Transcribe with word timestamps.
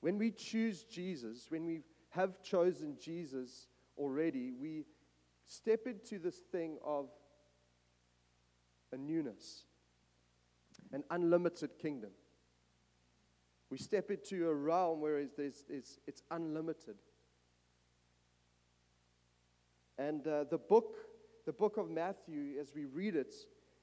When 0.00 0.18
we 0.18 0.30
choose 0.30 0.84
Jesus, 0.84 1.46
when 1.48 1.66
we 1.66 1.82
have 2.10 2.42
chosen 2.42 2.96
Jesus 3.00 3.66
already, 3.96 4.52
we 4.52 4.84
step 5.46 5.86
into 5.86 6.18
this 6.18 6.38
thing 6.52 6.78
of 6.84 7.08
a 8.92 8.96
newness, 8.96 9.64
an 10.92 11.02
unlimited 11.10 11.78
kingdom. 11.78 12.10
We 13.70 13.78
step 13.78 14.10
into 14.10 14.48
a 14.48 14.54
realm 14.54 15.00
where 15.00 15.18
it's, 15.18 15.64
it's, 15.68 15.98
it's 16.06 16.22
unlimited. 16.30 16.96
And 19.98 20.26
uh, 20.26 20.44
the 20.44 20.58
book, 20.58 20.96
the 21.44 21.52
book 21.52 21.76
of 21.76 21.90
Matthew, 21.90 22.54
as 22.60 22.72
we 22.74 22.84
read 22.84 23.16
it, 23.16 23.34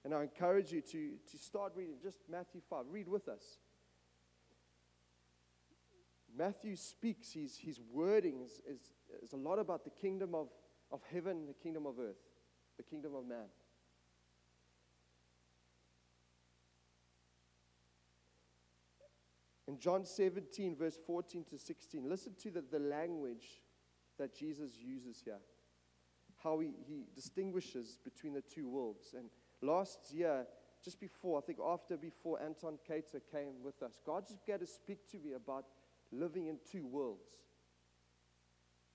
and 0.04 0.14
I 0.14 0.24
encourage 0.24 0.72
you 0.72 0.82
to, 0.82 1.12
to 1.32 1.38
start 1.38 1.74
reading 1.76 1.96
just 2.02 2.18
Matthew 2.30 2.62
5. 2.70 2.86
Read 2.90 3.08
with 3.08 3.28
us. 3.28 3.60
Matthew 6.38 6.76
speaks, 6.76 7.32
his, 7.32 7.58
his 7.58 7.80
wording 7.92 8.42
is, 8.42 8.60
is, 8.68 8.92
is 9.24 9.34
a 9.34 9.38
lot 9.38 9.60
about 9.60 9.84
the 9.84 9.90
kingdom 9.90 10.36
of, 10.36 10.50
of 10.92 11.02
heaven 11.12 11.46
the 11.48 11.54
kingdom 11.54 11.86
of 11.86 12.00
earth, 12.00 12.22
the 12.78 12.84
kingdom 12.84 13.16
of 13.16 13.26
man. 13.26 13.48
In 19.68 19.80
John 19.80 20.06
17, 20.06 20.76
verse 20.76 21.00
14 21.08 21.44
to 21.46 21.58
16, 21.58 22.08
listen 22.08 22.34
to 22.44 22.52
the, 22.52 22.64
the 22.70 22.80
language 22.80 23.62
that 24.20 24.36
Jesus 24.36 24.78
uses 24.78 25.22
here. 25.24 25.40
How 26.44 26.60
he, 26.60 26.74
he 26.86 27.06
distinguishes 27.16 27.98
between 28.04 28.34
the 28.34 28.42
two 28.42 28.70
worlds. 28.70 29.16
And 29.18 29.30
last 29.62 30.12
year, 30.12 30.46
just 30.84 31.00
before, 31.00 31.40
I 31.40 31.42
think 31.42 31.58
after 31.66 31.98
before 31.98 32.40
Anton 32.42 32.78
Cater 32.88 33.22
came 33.32 33.64
with 33.64 33.82
us, 33.82 34.00
God 34.06 34.28
just 34.28 34.46
began 34.46 34.60
to 34.60 34.68
speak 34.68 35.10
to 35.10 35.18
me 35.18 35.34
about 35.34 35.66
living 36.12 36.48
in 36.48 36.58
two 36.72 36.86
worlds. 36.86 37.30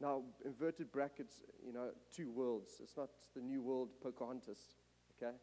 Now, 0.00 0.22
inverted 0.44 0.90
brackets, 0.90 1.42
you 1.64 1.72
know, 1.72 1.90
two 2.14 2.30
worlds. 2.30 2.80
It's 2.82 2.96
not 2.96 3.10
the 3.34 3.42
new 3.42 3.60
world 3.60 3.90
Pocahontas, 4.02 4.76
okay? 5.16 5.34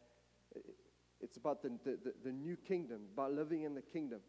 It's 1.20 1.36
about 1.36 1.62
the, 1.62 1.70
the, 1.84 1.98
the, 2.02 2.14
the 2.24 2.32
new 2.32 2.56
kingdom, 2.56 3.02
about 3.12 3.32
living 3.32 3.62
in 3.62 3.74
the 3.74 3.82
kingdom 3.82 4.20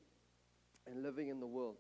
and 0.86 1.02
living 1.02 1.30
in 1.30 1.40
the 1.40 1.48
world. 1.48 1.78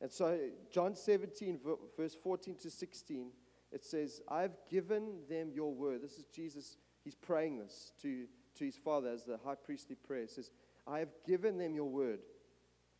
And 0.00 0.12
so, 0.12 0.38
John 0.70 0.94
17, 0.94 1.58
verse 1.96 2.14
14 2.22 2.54
to 2.62 2.70
16, 2.70 3.30
it 3.72 3.84
says, 3.84 4.20
I've 4.28 4.56
given 4.70 5.20
them 5.28 5.50
your 5.52 5.74
word. 5.74 6.02
This 6.02 6.18
is 6.18 6.24
Jesus, 6.32 6.76
he's 7.02 7.16
praying 7.16 7.58
this 7.58 7.92
to, 8.02 8.26
to 8.56 8.64
his 8.64 8.76
Father 8.76 9.10
as 9.10 9.24
the 9.24 9.38
high 9.44 9.56
priestly 9.56 9.96
prayer. 9.96 10.22
It 10.22 10.30
says, 10.30 10.50
I 10.86 11.00
have 11.00 11.10
given 11.26 11.58
them 11.58 11.74
your 11.74 11.88
word, 11.88 12.20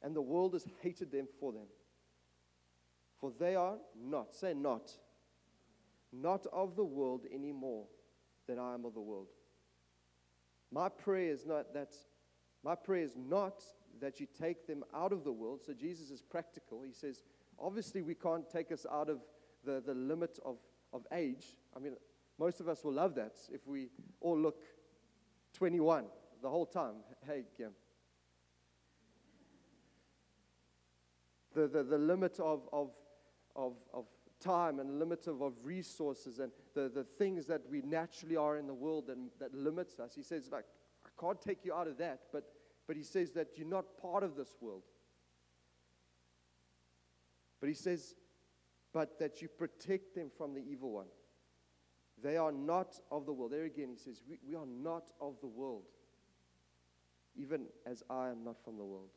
and 0.03 0.15
the 0.15 0.23
world 0.23 0.53
has 0.53 0.67
hated 0.83 1.11
them 1.11 1.27
for 1.41 1.53
them. 1.53 1.67
For 3.21 3.33
they 3.39 3.57
are 3.57 3.77
not, 4.01 4.35
say 4.35 4.55
not, 4.55 4.93
not 6.13 6.47
of 6.53 6.77
the 6.77 6.85
world 6.85 7.27
any 7.33 7.53
more 7.53 7.87
than 8.47 8.59
I 8.59 8.75
am 8.75 8.85
of 8.85 8.95
the 8.95 9.01
world. 9.01 9.29
My 10.71 10.89
prayer 10.89 11.33
is 11.33 11.47
not 11.47 11.75
that 11.75 11.95
my 12.65 12.75
prayer 12.75 13.03
is 13.03 13.17
not 13.17 13.63
that 14.01 14.21
you 14.21 14.27
take 14.27 14.67
them 14.67 14.85
out 14.95 15.13
of 15.13 15.25
the 15.25 15.33
world. 15.33 15.61
So 15.65 15.73
Jesus 15.73 16.11
is 16.11 16.21
practical. 16.21 16.83
He 16.83 16.93
says, 16.93 17.23
obviously, 17.59 18.03
we 18.03 18.15
can't 18.15 18.49
take 18.51 18.73
us 18.73 18.85
out 18.91 19.09
of 19.09 19.21
the, 19.65 19.83
the 19.85 19.95
limit 19.95 20.39
of, 20.45 20.57
of 20.93 21.07
age. 21.13 21.57
I 21.77 21.79
mean, 21.79 21.95
most 22.39 22.61
of 22.61 22.69
us 22.69 22.85
will 22.85 22.93
love 22.93 23.15
that 23.15 23.37
if 23.53 23.67
we 23.67 23.89
all 24.21 24.39
look 24.39 24.63
21 25.55 26.05
the 26.43 26.49
whole 26.49 26.67
time. 26.67 26.95
Hey, 27.27 27.45
Kim. 27.57 27.71
The, 31.59 31.67
the, 31.67 31.83
the 31.83 31.99
limit 31.99 32.39
of, 32.39 32.69
of, 32.73 32.91
of, 33.57 33.73
of 33.93 34.05
time 34.39 34.79
and 34.79 35.01
limit 35.01 35.27
of, 35.27 35.43
of 35.43 35.55
resources 35.65 36.39
and 36.39 36.53
the, 36.75 36.89
the 36.89 37.03
things 37.03 37.47
that 37.47 37.63
we 37.69 37.83
naturally 37.83 38.37
are 38.37 38.59
in 38.59 38.69
the 38.69 38.75
world 38.75 39.09
and 39.09 39.31
that 39.41 39.53
limits 39.53 39.99
us. 39.99 40.15
He 40.15 40.23
says, 40.23 40.51
like, 40.53 40.67
I 41.05 41.09
can't 41.21 41.41
take 41.41 41.65
you 41.65 41.75
out 41.75 41.89
of 41.89 41.99
that, 41.99 42.21
but, 42.33 42.45
but 42.87 42.95
he 42.95 43.03
says 43.03 43.33
that 43.33 43.49
you're 43.57 43.67
not 43.67 44.01
part 44.01 44.23
of 44.23 44.37
this 44.37 44.55
world. 44.61 44.85
But 47.59 47.71
he 47.71 47.75
says, 47.75 48.15
but 48.93 49.19
that 49.19 49.43
you 49.43 49.49
protect 49.49 50.15
them 50.15 50.31
from 50.39 50.55
the 50.55 50.61
evil 50.61 50.93
one. 50.93 51.09
They 52.23 52.37
are 52.37 52.53
not 52.53 53.01
of 53.11 53.27
the 53.27 53.33
world. 53.33 53.51
There 53.51 53.65
again, 53.65 53.89
he 53.91 53.99
says, 53.99 54.23
we, 54.31 54.39
we 54.49 54.55
are 54.55 54.67
not 54.81 55.11
of 55.21 55.41
the 55.41 55.49
world, 55.49 55.87
even 57.35 57.63
as 57.85 58.05
I 58.09 58.29
am 58.29 58.45
not 58.45 58.63
from 58.63 58.77
the 58.77 58.85
world. 58.85 59.11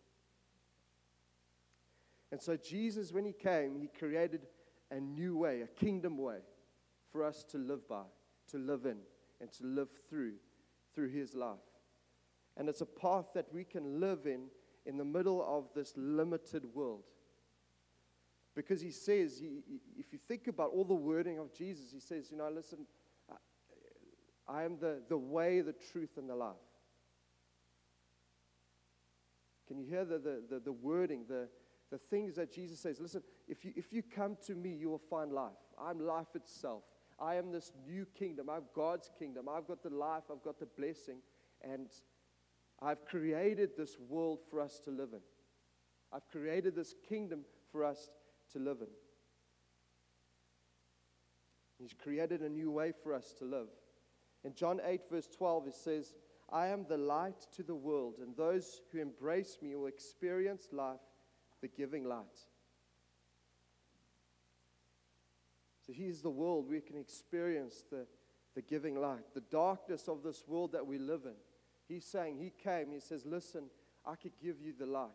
And 2.31 2.41
so, 2.41 2.55
Jesus, 2.55 3.11
when 3.11 3.25
he 3.25 3.33
came, 3.33 3.75
he 3.75 3.87
created 3.87 4.47
a 4.89 4.99
new 4.99 5.37
way, 5.37 5.61
a 5.61 5.67
kingdom 5.67 6.17
way 6.17 6.37
for 7.11 7.23
us 7.23 7.43
to 7.45 7.57
live 7.57 7.87
by, 7.87 8.03
to 8.51 8.57
live 8.57 8.85
in, 8.85 8.97
and 9.39 9.51
to 9.53 9.65
live 9.65 9.89
through, 10.09 10.33
through 10.93 11.09
his 11.09 11.35
life. 11.35 11.57
And 12.57 12.69
it's 12.69 12.81
a 12.81 12.85
path 12.85 13.25
that 13.33 13.47
we 13.53 13.63
can 13.63 13.99
live 13.99 14.25
in 14.25 14.47
in 14.85 14.97
the 14.97 15.05
middle 15.05 15.45
of 15.47 15.69
this 15.75 15.93
limited 15.95 16.65
world. 16.73 17.03
Because 18.55 18.81
he 18.81 18.91
says, 18.91 19.37
he, 19.39 19.61
if 19.97 20.11
you 20.11 20.19
think 20.27 20.47
about 20.47 20.71
all 20.71 20.83
the 20.83 20.93
wording 20.93 21.39
of 21.39 21.53
Jesus, 21.53 21.91
he 21.91 21.99
says, 21.99 22.29
you 22.31 22.37
know, 22.37 22.49
listen, 22.49 22.79
I 24.47 24.63
am 24.63 24.77
the, 24.79 25.01
the 25.07 25.17
way, 25.17 25.61
the 25.61 25.73
truth, 25.73 26.17
and 26.17 26.29
the 26.29 26.35
life. 26.35 26.55
Can 29.67 29.79
you 29.79 29.85
hear 29.85 30.03
the, 30.03 30.17
the, 30.17 30.43
the, 30.49 30.59
the 30.59 30.71
wording, 30.71 31.23
the, 31.29 31.47
the 31.91 31.97
things 31.97 32.35
that 32.35 32.51
Jesus 32.51 32.79
says? 32.79 32.99
Listen, 32.99 33.21
if 33.47 33.63
you, 33.65 33.73
if 33.75 33.91
you 33.91 34.01
come 34.01 34.37
to 34.47 34.55
me, 34.55 34.69
you 34.69 34.89
will 34.89 35.01
find 35.09 35.31
life. 35.31 35.51
I'm 35.79 35.99
life 35.99 36.35
itself. 36.35 36.83
I 37.19 37.35
am 37.35 37.51
this 37.51 37.71
new 37.85 38.05
kingdom. 38.17 38.49
I'm 38.49 38.63
God's 38.73 39.11
kingdom. 39.19 39.47
I've 39.47 39.67
got 39.67 39.83
the 39.83 39.89
life, 39.89 40.23
I've 40.31 40.43
got 40.43 40.59
the 40.59 40.65
blessing. 40.65 41.17
And 41.61 41.87
I've 42.81 43.05
created 43.05 43.71
this 43.77 43.97
world 44.09 44.39
for 44.49 44.59
us 44.59 44.79
to 44.85 44.89
live 44.89 45.09
in. 45.13 45.19
I've 46.11 46.27
created 46.29 46.75
this 46.75 46.95
kingdom 47.07 47.41
for 47.71 47.85
us 47.85 48.09
to 48.53 48.59
live 48.59 48.77
in. 48.81 48.87
He's 51.79 51.93
created 51.93 52.41
a 52.41 52.49
new 52.49 52.71
way 52.71 52.91
for 53.03 53.13
us 53.13 53.33
to 53.39 53.45
live. 53.45 53.67
In 54.43 54.53
John 54.55 54.79
8, 54.83 55.01
verse 55.09 55.27
12, 55.27 55.67
it 55.67 55.75
says, 55.75 56.15
I 56.51 56.67
am 56.67 56.85
the 56.87 56.97
light 56.97 57.47
to 57.55 57.63
the 57.63 57.75
world, 57.75 58.15
and 58.21 58.35
those 58.35 58.81
who 58.91 58.99
embrace 58.99 59.57
me 59.61 59.75
will 59.75 59.87
experience 59.87 60.67
life, 60.71 60.99
the 61.61 61.67
giving 61.67 62.03
light. 62.03 62.25
So 65.85 65.93
here's 65.93 66.21
the 66.21 66.29
world 66.29 66.69
we 66.69 66.81
can 66.81 66.97
experience 66.97 67.83
the, 67.89 68.05
the 68.55 68.61
giving 68.61 68.99
light, 68.99 69.33
the 69.33 69.41
darkness 69.41 70.07
of 70.07 70.23
this 70.23 70.43
world 70.47 70.71
that 70.73 70.85
we 70.85 70.97
live 70.97 71.25
in. 71.25 71.35
He's 71.87 72.05
saying, 72.05 72.37
He 72.37 72.51
came, 72.51 72.91
He 72.91 72.99
says, 72.99 73.25
Listen, 73.25 73.65
I 74.05 74.15
could 74.15 74.33
give 74.41 74.61
you 74.61 74.73
the 74.77 74.85
light. 74.85 75.09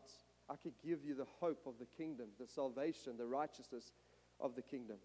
I 0.49 0.57
could 0.57 0.75
give 0.85 1.05
you 1.05 1.15
the 1.15 1.27
hope 1.41 1.67
of 1.67 1.75
the 1.79 1.87
kingdom, 1.87 2.29
the 2.39 2.47
salvation, 2.47 3.17
the 3.17 3.27
righteousness 3.27 3.93
of 4.39 4.55
the 4.55 4.63
kingdom. 4.63 4.99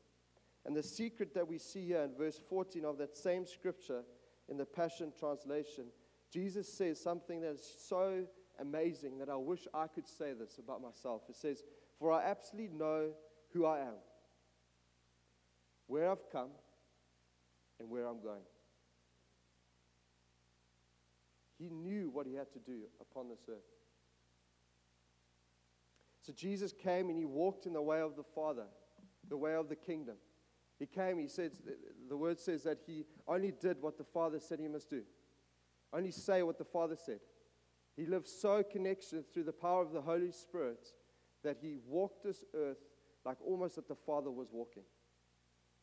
And 0.66 0.76
the 0.76 0.84
secret 0.84 1.34
that 1.34 1.48
we 1.48 1.58
see 1.58 1.88
here 1.88 2.02
in 2.02 2.14
verse 2.16 2.40
14 2.50 2.86
of 2.86 2.98
that 3.00 3.18
same 3.18 3.48
scripture 3.48 4.04
in 4.48 4.58
the 4.58 4.66
Passion 4.66 5.12
Translation, 5.18 5.86
Jesus 6.32 6.72
says 6.72 7.02
something 7.02 7.42
that 7.42 7.54
is 7.54 7.76
so 7.88 8.26
amazing 8.62 9.18
that 9.20 9.30
I 9.30 9.36
wish 9.36 9.68
I 9.74 9.88
could 9.88 10.08
say 10.08 10.34
this 10.34 10.58
about 10.58 10.82
myself. 10.82 11.24
It 11.30 11.36
says, 11.36 11.64
For 12.00 12.12
I 12.12 12.24
absolutely 12.24 12.78
know 12.78 13.10
who 13.54 13.66
I 13.66 13.80
am, 13.80 13.96
where 15.88 16.10
I've 16.10 16.30
come, 16.32 16.50
and 17.80 17.90
where 17.90 18.06
I'm 18.06 18.22
going. 18.22 18.44
He 21.58 21.70
knew 21.70 22.10
what 22.10 22.26
he 22.26 22.36
had 22.36 22.52
to 22.54 22.60
do 22.60 22.82
upon 23.00 23.28
this 23.30 23.42
earth. 23.50 23.58
So 26.22 26.32
Jesus 26.32 26.72
came 26.72 27.10
and 27.10 27.18
he 27.18 27.26
walked 27.26 27.66
in 27.66 27.74
the 27.74 27.82
way 27.82 28.02
of 28.02 28.16
the 28.16 28.24
Father, 28.24 28.66
the 29.28 29.38
way 29.38 29.56
of 29.56 29.70
the 29.70 29.76
kingdom. 29.76 30.16
He 30.80 30.86
came, 30.86 31.20
he 31.20 31.28
said, 31.28 31.52
the 32.10 32.18
word 32.18 32.40
says 32.40 32.64
that 32.64 32.80
he 32.86 33.06
only 33.28 33.52
did 33.52 33.82
what 33.82 33.98
the 33.98 34.04
Father 34.04 34.40
said 34.40 34.60
he 34.60 34.68
must 34.68 34.90
do, 34.90 35.02
only 35.94 36.12
say 36.12 36.42
what 36.44 36.58
the 36.58 36.66
Father 36.66 36.96
said. 36.96 37.20
He 37.96 38.06
lived 38.06 38.28
so 38.28 38.64
connected 38.64 39.32
through 39.32 39.44
the 39.44 39.52
power 39.52 39.82
of 39.82 39.92
the 39.92 40.02
Holy 40.02 40.32
Spirit 40.32 40.88
that 41.44 41.58
he 41.62 41.78
walked 41.88 42.24
this 42.24 42.44
earth 42.56 42.78
like 43.26 43.38
almost 43.46 43.76
that 43.76 43.88
the 43.88 43.96
Father 43.96 44.32
was 44.32 44.48
walking 44.52 44.84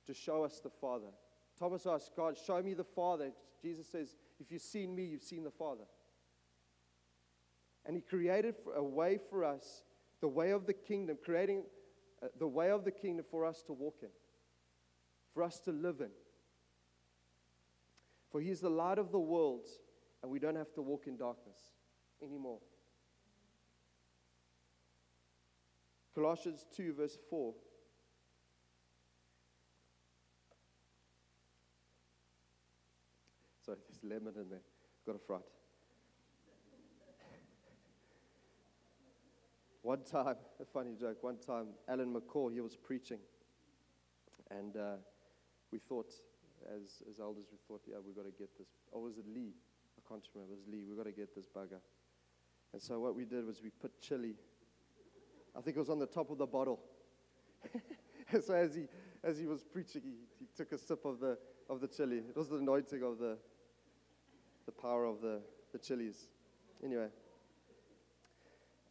to 0.07 0.15
show 0.15 0.43
us 0.43 0.61
the 0.61 0.71
Father. 0.71 1.11
Thomas 1.59 1.87
asked 1.87 2.13
God, 2.17 2.37
Show 2.37 2.63
me 2.63 2.75
the 2.75 2.85
Father. 2.85 3.31
Jesus 3.61 3.87
says, 3.89 4.17
If 4.41 4.51
you've 4.51 4.63
seen 4.63 4.95
me, 4.95 5.05
you've 5.05 5.23
seen 5.23 5.45
the 5.45 5.51
Father. 5.51 5.85
And 7.85 7.95
He 7.95 8.03
created 8.03 8.55
a 8.75 8.83
way 8.83 9.19
for 9.31 9.45
us, 9.45 9.83
the 10.21 10.29
way 10.29 10.51
of 10.51 10.67
the 10.67 10.73
kingdom, 10.73 11.19
creating 11.23 11.65
uh, 12.23 12.29
the 12.39 12.49
way 12.49 12.71
of 12.71 12.85
the 12.85 12.91
kingdom 12.91 13.25
for 13.31 13.45
us 13.45 13.63
to 13.63 13.73
walk 13.73 13.99
in, 14.03 14.09
for 15.35 15.43
us 15.43 15.61
to 15.61 15.73
live 15.73 16.01
in. 16.01 16.11
For 18.31 18.41
He 18.41 18.51
is 18.51 18.61
the 18.61 18.71
light 18.71 18.99
of 18.99 19.13
the 19.13 19.19
world, 19.19 19.67
and 20.23 20.31
we 20.31 20.39
don't 20.39 20.57
have 20.57 20.73
to 20.75 20.83
walk 20.83 21.07
in 21.07 21.17
darkness 21.17 21.59
anymore. 22.23 22.59
Colossians 26.15 26.67
2, 26.76 26.94
verse 26.94 27.17
4. 27.31 27.55
Sorry, 33.65 33.79
there's 33.88 34.03
lemon 34.03 34.35
in 34.41 34.49
there. 34.49 34.62
Got 35.06 35.17
a 35.17 35.19
fright. 35.19 35.43
One 39.82 40.03
time, 40.03 40.37
a 40.61 40.64
funny 40.64 40.94
joke, 40.99 41.23
one 41.23 41.38
time, 41.38 41.69
Alan 41.88 42.12
McCall, 42.12 42.53
he 42.53 42.61
was 42.61 42.76
preaching. 42.76 43.19
And 44.50 44.76
uh, 44.76 44.97
we 45.71 45.79
thought, 45.79 46.12
as, 46.75 47.03
as 47.09 47.21
elders, 47.21 47.47
we 47.53 47.59
thought, 47.69 47.82
yeah, 47.87 47.97
we've 48.05 48.17
got 48.17 48.25
to 48.25 48.32
get 48.37 48.56
this. 48.59 48.69
Or 48.91 49.03
was 49.03 49.19
it 49.19 49.25
Lee? 49.32 49.53
I 49.97 50.09
can't 50.09 50.26
remember. 50.35 50.55
It 50.55 50.59
was 50.59 50.69
Lee. 50.69 50.85
We've 50.87 50.97
got 50.97 51.06
to 51.06 51.12
get 51.12 51.35
this 51.35 51.47
bugger. 51.47 51.81
And 52.73 52.82
so 52.82 53.00
what 53.00 53.15
we 53.15 53.25
did 53.25 53.47
was 53.47 53.62
we 53.62 53.70
put 53.70 54.00
chili. 54.00 54.35
I 55.56 55.61
think 55.61 55.76
it 55.76 55.81
was 55.81 55.91
on 55.91 55.99
the 55.99 56.06
top 56.06 56.31
of 56.31 56.38
the 56.38 56.47
bottle. 56.47 56.81
so 58.44 58.55
as 58.55 58.75
he, 58.75 58.87
as 59.25 59.38
he 59.38 59.47
was 59.47 59.65
preaching, 59.65 60.03
he, 60.05 60.15
he 60.38 60.47
took 60.56 60.73
a 60.73 60.79
sip 60.79 61.05
of 61.05 61.19
the, 61.20 61.38
of 61.69 61.81
the 61.81 61.88
chili. 61.88 62.19
It 62.19 62.37
was 62.37 62.49
the 62.49 62.56
anointing 62.56 63.03
of 63.03 63.19
the, 63.19 63.38
the 64.67 64.73
power 64.73 65.05
of 65.05 65.20
the, 65.20 65.41
the 65.73 65.79
chilies. 65.79 66.29
Anyway. 66.85 67.09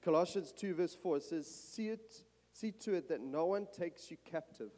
Colossians 0.01 0.53
2, 0.53 0.73
verse 0.73 0.95
4, 0.95 1.19
says, 1.19 1.47
see, 1.47 1.89
it, 1.89 2.23
see 2.53 2.71
to 2.71 2.94
it 2.94 3.09
that 3.09 3.21
no 3.21 3.45
one 3.45 3.68
takes 3.77 4.09
you 4.09 4.18
captive 4.23 4.71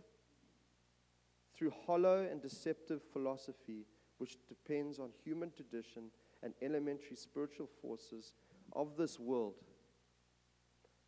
through 1.55 1.71
hollow 1.85 2.27
and 2.29 2.41
deceptive 2.41 3.01
philosophy, 3.13 3.85
which 4.17 4.37
depends 4.47 4.97
on 4.97 5.09
human 5.23 5.51
tradition 5.51 6.05
and 6.41 6.53
elementary 6.61 7.15
spiritual 7.15 7.67
forces 7.81 8.33
of 8.73 8.97
this 8.97 9.19
world, 9.19 9.55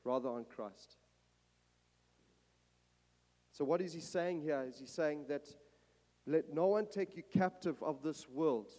rather 0.03 0.29
on 0.29 0.45
Christ. 0.45 0.97
So, 3.51 3.65
what 3.65 3.81
is 3.81 3.93
he 3.93 3.99
saying 3.99 4.41
here? 4.41 4.65
Is 4.67 4.79
he 4.79 4.85
saying 4.85 5.25
that 5.29 5.47
let 6.25 6.53
no 6.53 6.67
one 6.67 6.85
take 6.85 7.15
you 7.15 7.23
captive 7.23 7.81
of 7.81 8.03
this 8.03 8.29
world, 8.29 8.71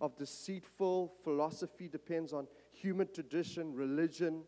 of 0.00 0.16
deceitful 0.16 1.14
philosophy, 1.24 1.88
depends 1.88 2.32
on 2.32 2.46
human 2.72 3.08
tradition, 3.12 3.74
religion, 3.74 4.44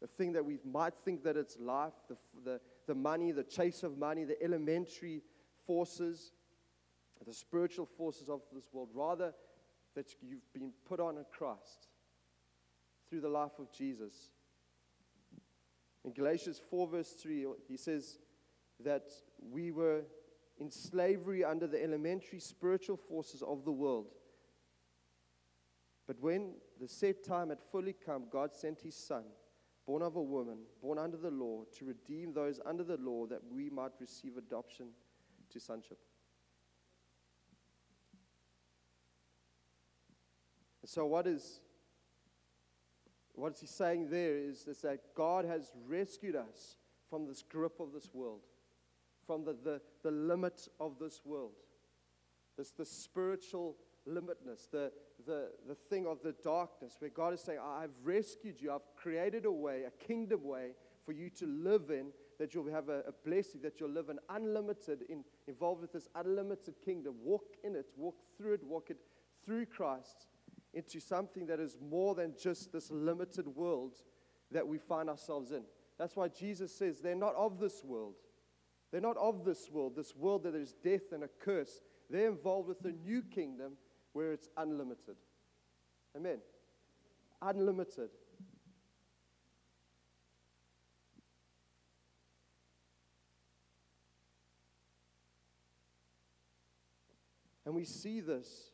the 0.00 0.06
thing 0.06 0.32
that 0.32 0.44
we 0.44 0.58
might 0.64 0.94
think 1.04 1.22
that 1.24 1.36
it's 1.36 1.58
life, 1.58 1.94
the, 2.08 2.16
the, 2.44 2.60
the 2.86 2.94
money, 2.94 3.32
the 3.32 3.44
chase 3.44 3.82
of 3.82 3.98
money, 3.98 4.24
the 4.24 4.40
elementary 4.42 5.22
forces, 5.66 6.32
the 7.26 7.32
spiritual 7.32 7.86
forces 7.86 8.28
of 8.28 8.42
this 8.52 8.68
world, 8.72 8.90
rather 8.94 9.32
that 9.96 10.14
you've 10.22 10.52
been 10.52 10.70
put 10.88 11.00
on 11.00 11.16
in 11.16 11.24
Christ 11.36 11.88
through 13.08 13.22
the 13.22 13.28
life 13.28 13.58
of 13.58 13.72
Jesus. 13.72 14.30
In 16.04 16.12
Galatians 16.12 16.60
4, 16.70 16.86
verse 16.86 17.12
3, 17.12 17.46
he 17.66 17.76
says 17.76 18.18
that 18.84 19.10
we 19.50 19.72
were 19.72 20.02
in 20.60 20.70
slavery 20.70 21.44
under 21.44 21.66
the 21.66 21.82
elementary 21.82 22.38
spiritual 22.38 22.96
forces 22.96 23.42
of 23.42 23.64
the 23.64 23.72
world. 23.72 24.06
But 26.06 26.20
when 26.20 26.54
the 26.80 26.86
set 26.86 27.24
time 27.24 27.48
had 27.48 27.58
fully 27.72 27.92
come, 27.94 28.26
God 28.30 28.54
sent 28.54 28.80
his 28.80 28.94
Son 28.94 29.24
born 29.86 30.02
of 30.02 30.16
a 30.16 30.22
woman, 30.22 30.58
born 30.82 30.98
under 30.98 31.16
the 31.16 31.30
law, 31.30 31.62
to 31.78 31.84
redeem 31.84 32.32
those 32.32 32.60
under 32.66 32.82
the 32.82 32.96
law 32.96 33.24
that 33.26 33.40
we 33.50 33.70
might 33.70 33.92
receive 34.00 34.36
adoption 34.36 34.88
to 35.48 35.60
sonship. 35.60 35.98
So, 40.86 41.04
what 41.04 41.26
is 41.26 41.60
what 43.34 43.52
is 43.52 43.60
he 43.60 43.66
saying 43.66 44.08
there 44.08 44.38
is, 44.38 44.66
is 44.66 44.80
that 44.80 45.14
God 45.14 45.44
has 45.44 45.72
rescued 45.86 46.34
us 46.34 46.76
from 47.10 47.26
this 47.26 47.42
grip 47.42 47.80
of 47.80 47.92
this 47.92 48.08
world, 48.14 48.40
from 49.26 49.44
the, 49.44 49.54
the, 49.62 49.80
the 50.02 50.10
limit 50.10 50.68
of 50.80 50.98
this 50.98 51.20
world, 51.24 51.52
this 52.56 52.70
the 52.70 52.86
spiritual 52.86 53.76
limitness, 54.08 54.70
the, 54.70 54.90
the, 55.26 55.50
the 55.68 55.74
thing 55.74 56.06
of 56.06 56.22
the 56.22 56.34
darkness, 56.42 56.96
where 56.98 57.10
God 57.10 57.34
is 57.34 57.40
saying, 57.42 57.58
I've 57.62 57.90
rescued 58.02 58.60
you, 58.60 58.72
I've 58.72 58.96
created 58.96 59.44
a 59.44 59.52
way, 59.52 59.82
a 59.82 60.06
kingdom 60.06 60.44
way 60.44 60.70
for 61.04 61.12
you 61.12 61.28
to 61.30 61.46
live 61.46 61.90
in, 61.90 62.12
that 62.38 62.54
you'll 62.54 62.72
have 62.72 62.88
a, 62.88 63.00
a 63.00 63.12
blessing, 63.24 63.60
that 63.62 63.80
you'll 63.80 63.90
live 63.90 64.08
an 64.08 64.18
unlimited, 64.30 65.02
in, 65.10 65.24
involved 65.46 65.82
with 65.82 65.92
this 65.92 66.08
unlimited 66.14 66.74
kingdom. 66.82 67.16
Walk 67.22 67.56
in 67.64 67.74
it, 67.76 67.86
walk 67.96 68.16
through 68.38 68.54
it, 68.54 68.64
walk 68.64 68.88
it 68.88 68.98
through 69.44 69.66
Christ 69.66 70.26
into 70.76 71.00
something 71.00 71.46
that 71.46 71.58
is 71.58 71.78
more 71.80 72.14
than 72.14 72.34
just 72.38 72.70
this 72.70 72.90
limited 72.90 73.48
world 73.48 73.96
that 74.52 74.68
we 74.68 74.76
find 74.76 75.08
ourselves 75.08 75.50
in. 75.50 75.62
That's 75.98 76.14
why 76.14 76.28
Jesus 76.28 76.76
says 76.76 77.00
they're 77.00 77.14
not 77.14 77.34
of 77.34 77.58
this 77.58 77.82
world. 77.82 78.16
They're 78.92 79.00
not 79.00 79.16
of 79.16 79.44
this 79.44 79.70
world, 79.70 79.96
this 79.96 80.14
world 80.14 80.44
that 80.44 80.54
is 80.54 80.74
death 80.84 81.12
and 81.12 81.24
a 81.24 81.28
curse. 81.40 81.80
They're 82.10 82.28
involved 82.28 82.68
with 82.68 82.84
a 82.84 82.92
new 82.92 83.22
kingdom 83.22 83.72
where 84.12 84.32
it's 84.32 84.50
unlimited. 84.58 85.16
Amen. 86.14 86.38
Unlimited. 87.40 88.10
And 97.64 97.74
we 97.74 97.84
see 97.84 98.20
this 98.20 98.72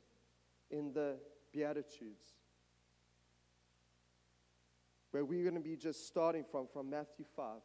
in 0.71 0.93
the 0.93 1.17
Beatitudes, 1.53 2.25
where 5.11 5.25
we're 5.25 5.43
going 5.43 5.55
to 5.55 5.61
be 5.61 5.77
just 5.77 6.07
starting 6.07 6.45
from, 6.51 6.67
from 6.73 6.91
Matthew 6.91 7.25
5. 7.37 7.61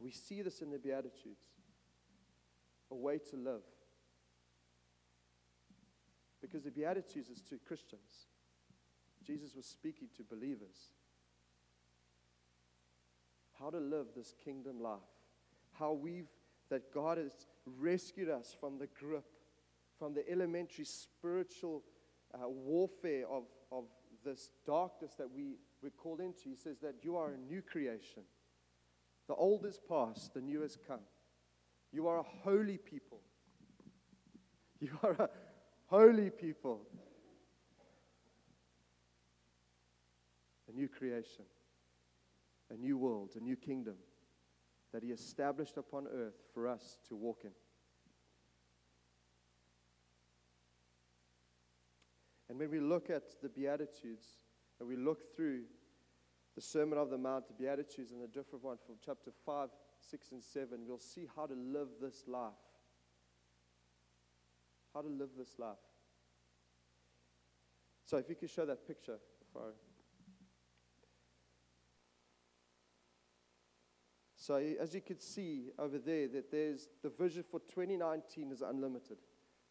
We 0.00 0.10
see 0.10 0.42
this 0.42 0.60
in 0.60 0.70
the 0.70 0.78
Beatitudes 0.78 1.46
a 2.90 2.94
way 2.94 3.18
to 3.30 3.36
live. 3.36 3.62
Because 6.40 6.64
the 6.64 6.70
Beatitudes 6.70 7.28
is 7.28 7.40
to 7.42 7.58
Christians. 7.66 8.26
Jesus 9.24 9.54
was 9.54 9.64
speaking 9.64 10.08
to 10.16 10.24
believers. 10.24 10.92
How 13.58 13.70
to 13.70 13.78
live 13.78 14.06
this 14.14 14.34
kingdom 14.44 14.80
life. 14.80 14.98
How 15.78 15.92
we've, 15.92 16.28
that 16.68 16.92
God 16.92 17.18
has 17.18 17.46
rescued 17.64 18.28
us 18.28 18.54
from 18.58 18.78
the 18.78 18.88
grip, 18.88 19.24
from 20.02 20.14
the 20.14 20.28
elementary 20.28 20.84
spiritual 20.84 21.84
uh, 22.34 22.48
warfare 22.48 23.24
of, 23.30 23.44
of 23.70 23.84
this 24.24 24.50
darkness 24.66 25.12
that 25.16 25.30
we, 25.32 25.58
we're 25.80 25.90
called 25.90 26.18
into. 26.18 26.48
He 26.48 26.56
says 26.56 26.80
that 26.80 26.96
you 27.02 27.16
are 27.16 27.30
a 27.30 27.38
new 27.38 27.62
creation. 27.62 28.24
The 29.28 29.34
old 29.36 29.64
is 29.64 29.78
past, 29.88 30.34
the 30.34 30.40
new 30.40 30.62
has 30.62 30.76
come. 30.88 31.02
You 31.92 32.08
are 32.08 32.18
a 32.18 32.24
holy 32.24 32.78
people. 32.78 33.20
You 34.80 34.90
are 35.04 35.12
a, 35.12 35.30
holy 35.86 36.30
people. 36.30 36.80
A 40.68 40.72
new 40.72 40.88
creation, 40.88 41.44
a 42.72 42.76
new 42.76 42.98
world, 42.98 43.34
a 43.36 43.40
new 43.40 43.54
kingdom 43.54 43.94
that 44.92 45.04
He 45.04 45.10
established 45.10 45.76
upon 45.76 46.08
earth 46.12 46.42
for 46.52 46.66
us 46.66 46.98
to 47.08 47.14
walk 47.14 47.42
in. 47.44 47.52
And 52.52 52.58
when 52.58 52.70
we 52.70 52.80
look 52.80 53.08
at 53.08 53.40
the 53.40 53.48
Beatitudes 53.48 54.36
and 54.78 54.86
we 54.86 54.94
look 54.94 55.34
through 55.34 55.62
the 56.54 56.60
Sermon 56.60 56.98
of 56.98 57.08
the 57.08 57.16
Mount, 57.16 57.48
the 57.48 57.54
Beatitudes, 57.54 58.12
and 58.12 58.22
the 58.22 58.26
different 58.26 58.62
ones 58.62 58.80
from 58.84 58.96
chapter 59.02 59.30
5, 59.46 59.70
6, 59.98 60.32
and 60.32 60.42
7, 60.42 60.80
we'll 60.86 60.98
see 60.98 61.26
how 61.34 61.46
to 61.46 61.54
live 61.54 61.88
this 61.98 62.24
life 62.28 62.52
how 64.92 65.00
to 65.00 65.08
live 65.08 65.30
this 65.38 65.58
life. 65.58 65.78
So, 68.04 68.18
if 68.18 68.28
you 68.28 68.34
could 68.34 68.50
show 68.50 68.66
that 68.66 68.86
picture. 68.86 69.16
So, 74.36 74.56
as 74.56 74.94
you 74.94 75.00
can 75.00 75.18
see 75.18 75.70
over 75.78 75.98
there, 75.98 76.28
that 76.28 76.50
there's 76.50 76.88
the 77.02 77.08
vision 77.08 77.44
for 77.50 77.60
2019 77.60 78.52
is 78.52 78.60
unlimited. 78.60 79.16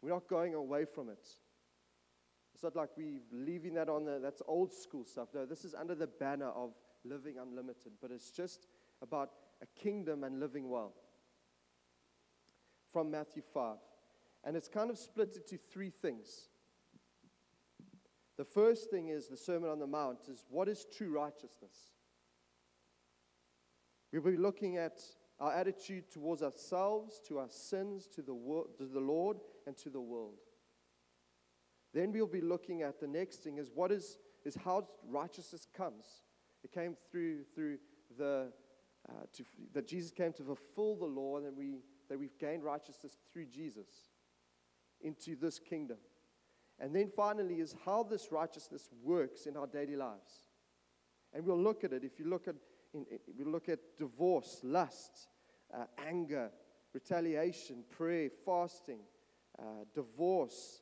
We're 0.00 0.10
not 0.10 0.26
going 0.26 0.54
away 0.54 0.86
from 0.86 1.08
it. 1.08 1.28
It's 2.62 2.76
not 2.76 2.80
like 2.80 2.90
we're 2.96 3.18
leaving 3.32 3.74
that 3.74 3.88
on 3.88 4.04
the, 4.04 4.20
that's 4.22 4.40
old 4.46 4.72
school 4.72 5.04
stuff. 5.04 5.26
No, 5.34 5.44
this 5.44 5.64
is 5.64 5.74
under 5.74 5.96
the 5.96 6.06
banner 6.06 6.46
of 6.46 6.70
living 7.04 7.34
unlimited, 7.42 7.90
but 8.00 8.12
it's 8.12 8.30
just 8.30 8.68
about 9.02 9.30
a 9.60 9.66
kingdom 9.80 10.22
and 10.22 10.38
living 10.38 10.70
well. 10.70 10.92
From 12.92 13.10
Matthew 13.10 13.42
5. 13.52 13.78
And 14.44 14.56
it's 14.56 14.68
kind 14.68 14.90
of 14.90 14.98
split 14.98 15.34
into 15.34 15.60
three 15.72 15.90
things. 15.90 16.50
The 18.38 18.44
first 18.44 18.90
thing 18.90 19.08
is 19.08 19.26
the 19.26 19.36
Sermon 19.36 19.68
on 19.68 19.80
the 19.80 19.88
Mount 19.88 20.28
is 20.28 20.44
what 20.48 20.68
is 20.68 20.86
true 20.96 21.12
righteousness? 21.12 21.88
We'll 24.12 24.22
be 24.22 24.36
looking 24.36 24.76
at 24.76 25.00
our 25.40 25.52
attitude 25.52 26.12
towards 26.12 26.44
ourselves, 26.44 27.20
to 27.26 27.40
our 27.40 27.50
sins, 27.50 28.06
to 28.14 28.22
the, 28.22 28.34
wor- 28.34 28.68
to 28.78 28.84
the 28.84 29.00
Lord, 29.00 29.38
and 29.66 29.76
to 29.78 29.90
the 29.90 30.00
world. 30.00 30.38
Then 31.92 32.12
we'll 32.12 32.26
be 32.26 32.40
looking 32.40 32.82
at 32.82 33.00
the 33.00 33.06
next 33.06 33.42
thing 33.42 33.58
is 33.58 33.70
what 33.74 33.92
is 33.92 34.18
is 34.44 34.56
how 34.64 34.88
righteousness 35.08 35.66
comes. 35.76 36.04
It 36.64 36.72
came 36.72 36.96
through, 37.10 37.44
through 37.54 37.78
the, 38.18 38.52
uh, 39.08 39.12
to, 39.34 39.44
that 39.72 39.86
Jesus 39.86 40.10
came 40.10 40.32
to 40.34 40.42
fulfill 40.42 40.96
the 40.96 41.06
law, 41.06 41.38
and 41.38 41.56
we, 41.56 41.78
that 42.08 42.18
we've 42.18 42.38
gained 42.38 42.64
righteousness 42.64 43.16
through 43.32 43.46
Jesus 43.46 43.88
into 45.00 45.36
this 45.36 45.58
kingdom. 45.58 45.98
And 46.78 46.94
then 46.94 47.10
finally, 47.14 47.56
is 47.56 47.74
how 47.84 48.02
this 48.02 48.28
righteousness 48.30 48.88
works 49.02 49.46
in 49.46 49.56
our 49.56 49.66
daily 49.66 49.96
lives. 49.96 50.48
And 51.32 51.44
we'll 51.44 51.60
look 51.60 51.84
at 51.84 51.92
it. 51.92 52.04
If 52.04 52.18
you 52.18 52.26
look 52.26 52.48
at, 52.48 52.56
in, 52.92 53.06
in, 53.10 53.18
we 53.38 53.44
look 53.44 53.68
at 53.68 53.78
divorce, 53.98 54.60
lust, 54.62 55.28
uh, 55.72 55.84
anger, 56.06 56.50
retaliation, 56.92 57.84
prayer, 57.90 58.30
fasting, 58.44 59.00
uh, 59.58 59.84
divorce, 59.94 60.81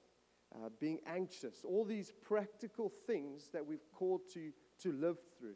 uh, 0.55 0.69
being 0.81 0.99
anxious, 1.07 1.65
all 1.65 1.85
these 1.85 2.13
practical 2.23 2.93
things 3.07 3.51
that 3.53 3.65
we've 3.65 3.89
called 3.93 4.23
to, 4.35 4.51
to 4.83 4.93
live 4.93 5.19
through. 5.39 5.55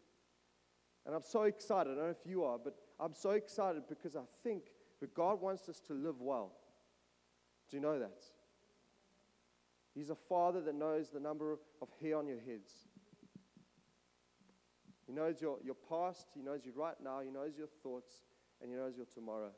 And 1.06 1.14
I'm 1.14 1.22
so 1.24 1.42
excited. 1.42 1.92
I 1.92 1.94
don't 1.96 2.04
know 2.04 2.10
if 2.10 2.26
you 2.26 2.44
are, 2.44 2.58
but 2.58 2.76
I'm 2.98 3.14
so 3.14 3.30
excited 3.30 3.82
because 3.88 4.16
I 4.16 4.22
think 4.42 4.72
that 5.00 5.14
God 5.14 5.40
wants 5.40 5.68
us 5.68 5.80
to 5.88 5.94
live 5.94 6.20
well. 6.20 6.52
Do 7.68 7.76
you 7.76 7.82
know 7.82 7.98
that? 7.98 8.24
He's 9.94 10.10
a 10.10 10.14
father 10.14 10.60
that 10.62 10.74
knows 10.74 11.10
the 11.10 11.20
number 11.20 11.52
of 11.52 11.88
hair 12.00 12.16
on 12.16 12.26
your 12.26 12.40
heads. 12.40 12.72
He 15.06 15.12
knows 15.12 15.40
your, 15.40 15.58
your 15.62 15.76
past, 15.88 16.28
He 16.34 16.42
knows 16.42 16.60
you 16.64 16.72
right 16.74 16.96
now, 17.02 17.20
He 17.20 17.30
knows 17.30 17.56
your 17.56 17.68
thoughts, 17.82 18.22
and 18.60 18.70
He 18.70 18.76
knows 18.76 18.96
your 18.96 19.06
tomorrow. 19.06 19.50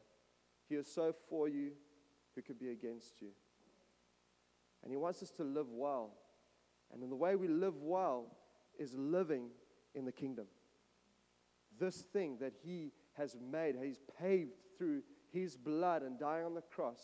He 0.69 0.75
is 0.75 0.93
so 0.93 1.15
for 1.29 1.49
you 1.49 1.71
who 2.35 2.43
could 2.43 2.59
be 2.59 2.71
against 2.71 3.23
you. 3.23 3.29
And 4.87 4.93
He 4.93 4.97
wants 4.97 5.21
us 5.21 5.31
to 5.33 5.43
live 5.43 5.67
well. 5.69 6.13
And 6.93 7.03
the 7.11 7.17
way 7.17 7.35
we 7.35 7.49
live 7.49 7.75
well 7.83 8.37
is 8.79 8.95
living 8.95 9.49
in 9.97 10.05
the 10.05 10.13
kingdom. 10.13 10.47
This 11.77 12.03
thing 12.13 12.37
that 12.41 12.53
He 12.63 12.93
has 13.15 13.37
made, 13.51 13.75
He's 13.83 13.99
paved 14.21 14.53
through 14.79 15.03
His 15.33 15.57
blood 15.57 16.03
and 16.03 16.21
dying 16.21 16.45
on 16.45 16.55
the 16.55 16.61
cross, 16.63 17.01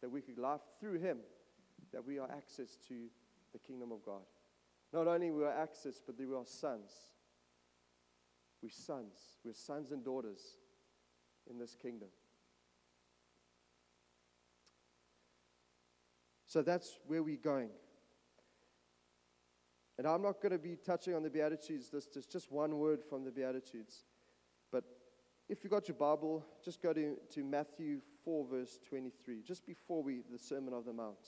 that 0.00 0.08
we 0.08 0.20
could 0.20 0.38
live 0.38 0.60
through 0.78 1.00
Him, 1.00 1.18
that 1.92 2.06
we 2.06 2.20
are 2.20 2.30
access 2.30 2.76
to 2.86 3.06
the 3.52 3.58
kingdom 3.58 3.90
of 3.90 4.04
God. 4.06 4.22
Not 4.92 5.08
only 5.08 5.32
we 5.32 5.42
are 5.42 5.60
access, 5.60 6.00
but 6.06 6.16
we 6.16 6.26
are 6.26 6.46
sons. 6.46 6.92
We're 8.62 8.70
sons. 8.70 9.16
We're 9.44 9.54
sons 9.54 9.90
and 9.90 10.04
daughters 10.04 10.40
in 11.50 11.58
this 11.58 11.74
kingdom. 11.74 12.10
So 16.54 16.62
that's 16.62 17.00
where 17.08 17.20
we're 17.20 17.36
going. 17.36 17.70
And 19.98 20.06
I'm 20.06 20.22
not 20.22 20.40
going 20.40 20.52
to 20.52 20.58
be 20.58 20.76
touching 20.76 21.12
on 21.12 21.24
the 21.24 21.28
Beatitudes. 21.28 21.90
This 21.90 22.06
is 22.14 22.26
just 22.26 22.52
one 22.52 22.78
word 22.78 23.02
from 23.02 23.24
the 23.24 23.32
Beatitudes. 23.32 24.04
But 24.70 24.84
if 25.48 25.64
you've 25.64 25.72
got 25.72 25.88
your 25.88 25.96
Bible, 25.96 26.46
just 26.64 26.80
go 26.80 26.92
to, 26.92 27.16
to 27.32 27.42
Matthew 27.42 27.98
4, 28.24 28.46
verse 28.48 28.78
23, 28.88 29.42
just 29.42 29.66
before 29.66 30.00
we, 30.00 30.22
the 30.30 30.38
Sermon 30.38 30.74
of 30.74 30.84
the 30.84 30.92
Mount. 30.92 31.18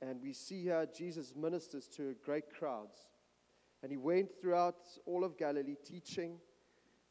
And 0.00 0.22
we 0.22 0.34
see 0.34 0.62
here 0.62 0.86
Jesus 0.96 1.34
ministers 1.34 1.88
to 1.96 2.14
great 2.24 2.48
crowds. 2.48 3.08
And 3.82 3.90
he 3.90 3.98
went 3.98 4.40
throughout 4.40 4.86
all 5.04 5.24
of 5.24 5.36
Galilee 5.36 5.74
teaching 5.84 6.38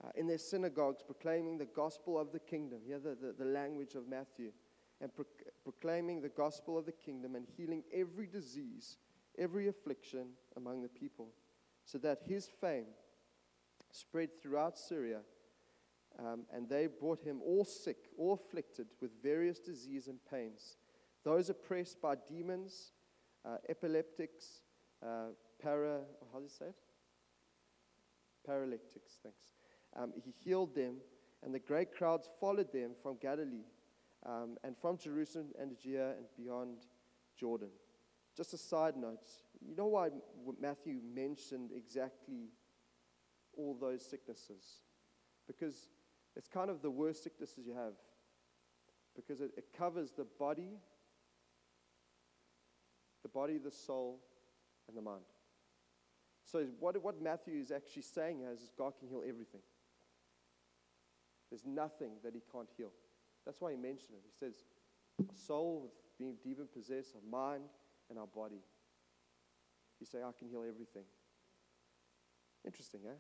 uh, 0.04 0.10
in 0.16 0.28
their 0.28 0.38
synagogues, 0.38 1.04
proclaiming 1.04 1.58
the 1.58 1.66
gospel 1.66 2.20
of 2.20 2.32
the 2.32 2.40
kingdom. 2.40 2.80
Here, 2.86 3.00
the, 3.00 3.16
the, 3.16 3.34
the 3.38 3.46
language 3.46 3.96
of 3.96 4.08
Matthew. 4.08 4.52
And 5.00 5.14
pro- 5.14 5.26
proclaiming 5.64 6.22
the 6.22 6.30
gospel 6.30 6.78
of 6.78 6.86
the 6.86 6.92
kingdom 6.92 7.36
and 7.36 7.48
healing 7.58 7.84
every 7.94 8.28
disease, 8.28 8.98
every 9.38 9.68
affliction 9.68 10.28
among 10.56 10.84
the 10.84 10.90
people, 10.90 11.30
so 11.86 11.98
that 12.00 12.20
his 12.28 12.48
fame 12.48 12.86
spread 13.92 14.30
throughout 14.42 14.78
Syria. 14.78 15.22
Um, 16.20 16.44
and 16.54 16.70
they 16.70 16.88
brought 16.88 17.24
him 17.24 17.42
all 17.44 17.66
sick, 17.66 18.10
all 18.18 18.34
afflicted 18.34 18.88
with 19.02 19.12
various 19.24 19.60
disease 19.60 20.08
and 20.08 20.20
pains 20.30 20.76
those 21.24 21.50
oppressed 21.50 22.02
by 22.02 22.16
demons, 22.16 22.94
uh, 23.46 23.58
epileptics, 23.70 24.62
uh, 25.04 25.30
para, 25.62 26.02
how 26.32 26.40
do 26.40 26.44
you 26.44 26.50
say 26.50 26.66
it? 26.66 26.76
Paralytics, 28.46 29.20
thanks. 29.22 29.38
Um, 29.96 30.14
he 30.16 30.34
healed 30.44 30.76
them, 30.76 30.96
and 31.44 31.54
the 31.54 31.60
great 31.60 31.94
crowds 31.94 32.30
followed 32.40 32.72
them 32.72 32.92
from 33.02 33.18
Galilee 33.22 33.66
um, 34.26 34.58
and 34.64 34.78
from 34.78 34.98
Jerusalem 34.98 35.48
and 35.60 35.78
Judea 35.78 36.12
and 36.18 36.26
beyond 36.38 36.86
Jordan. 37.38 37.70
Just 38.36 38.54
a 38.54 38.58
side 38.58 38.96
note, 38.96 39.28
you 39.60 39.76
know 39.76 39.88
why 39.88 40.10
Matthew 40.60 41.00
mentioned 41.14 41.72
exactly 41.76 42.50
all 43.58 43.76
those 43.80 44.06
sicknesses? 44.06 44.82
Because 45.48 45.90
it's 46.36 46.48
kind 46.48 46.70
of 46.70 46.82
the 46.82 46.90
worst 46.90 47.24
sicknesses 47.24 47.66
you 47.68 47.74
have. 47.74 47.94
Because 49.16 49.42
it, 49.42 49.52
it 49.58 49.66
covers 49.78 50.12
the 50.12 50.26
body, 50.40 50.78
the 53.24 53.30
body, 53.30 53.58
the 53.58 53.72
soul, 53.72 54.22
and 54.88 54.96
the 54.96 55.02
mind. 55.02 55.24
So, 56.46 56.66
what, 56.80 57.02
what 57.04 57.22
Matthew 57.22 57.60
is 57.60 57.72
actually 57.72 58.02
saying 58.04 58.42
is 58.42 58.72
God 58.78 58.94
can 58.98 59.10
heal 59.10 59.24
everything. 59.28 59.62
There's 61.52 61.66
nothing 61.66 62.12
that 62.24 62.34
he 62.34 62.42
can't 62.52 62.70
heal. 62.78 62.92
That's 63.46 63.60
why 63.60 63.72
he 63.72 63.78
mentioned 63.78 64.16
it. 64.16 64.24
He 64.24 64.32
says, 64.32 64.64
our 65.20 65.36
soul 65.36 65.92
being 66.18 66.38
demon 66.42 66.68
possessed, 66.74 67.14
our 67.16 67.30
mind, 67.30 67.66
and 68.10 68.18
our 68.18 68.28
body. 68.28 68.64
He 70.00 70.06
say, 70.06 70.20
I 70.20 70.32
can 70.38 70.48
heal 70.48 70.64
everything. 70.64 71.04
Interesting, 72.66 73.02
eh? 73.06 73.20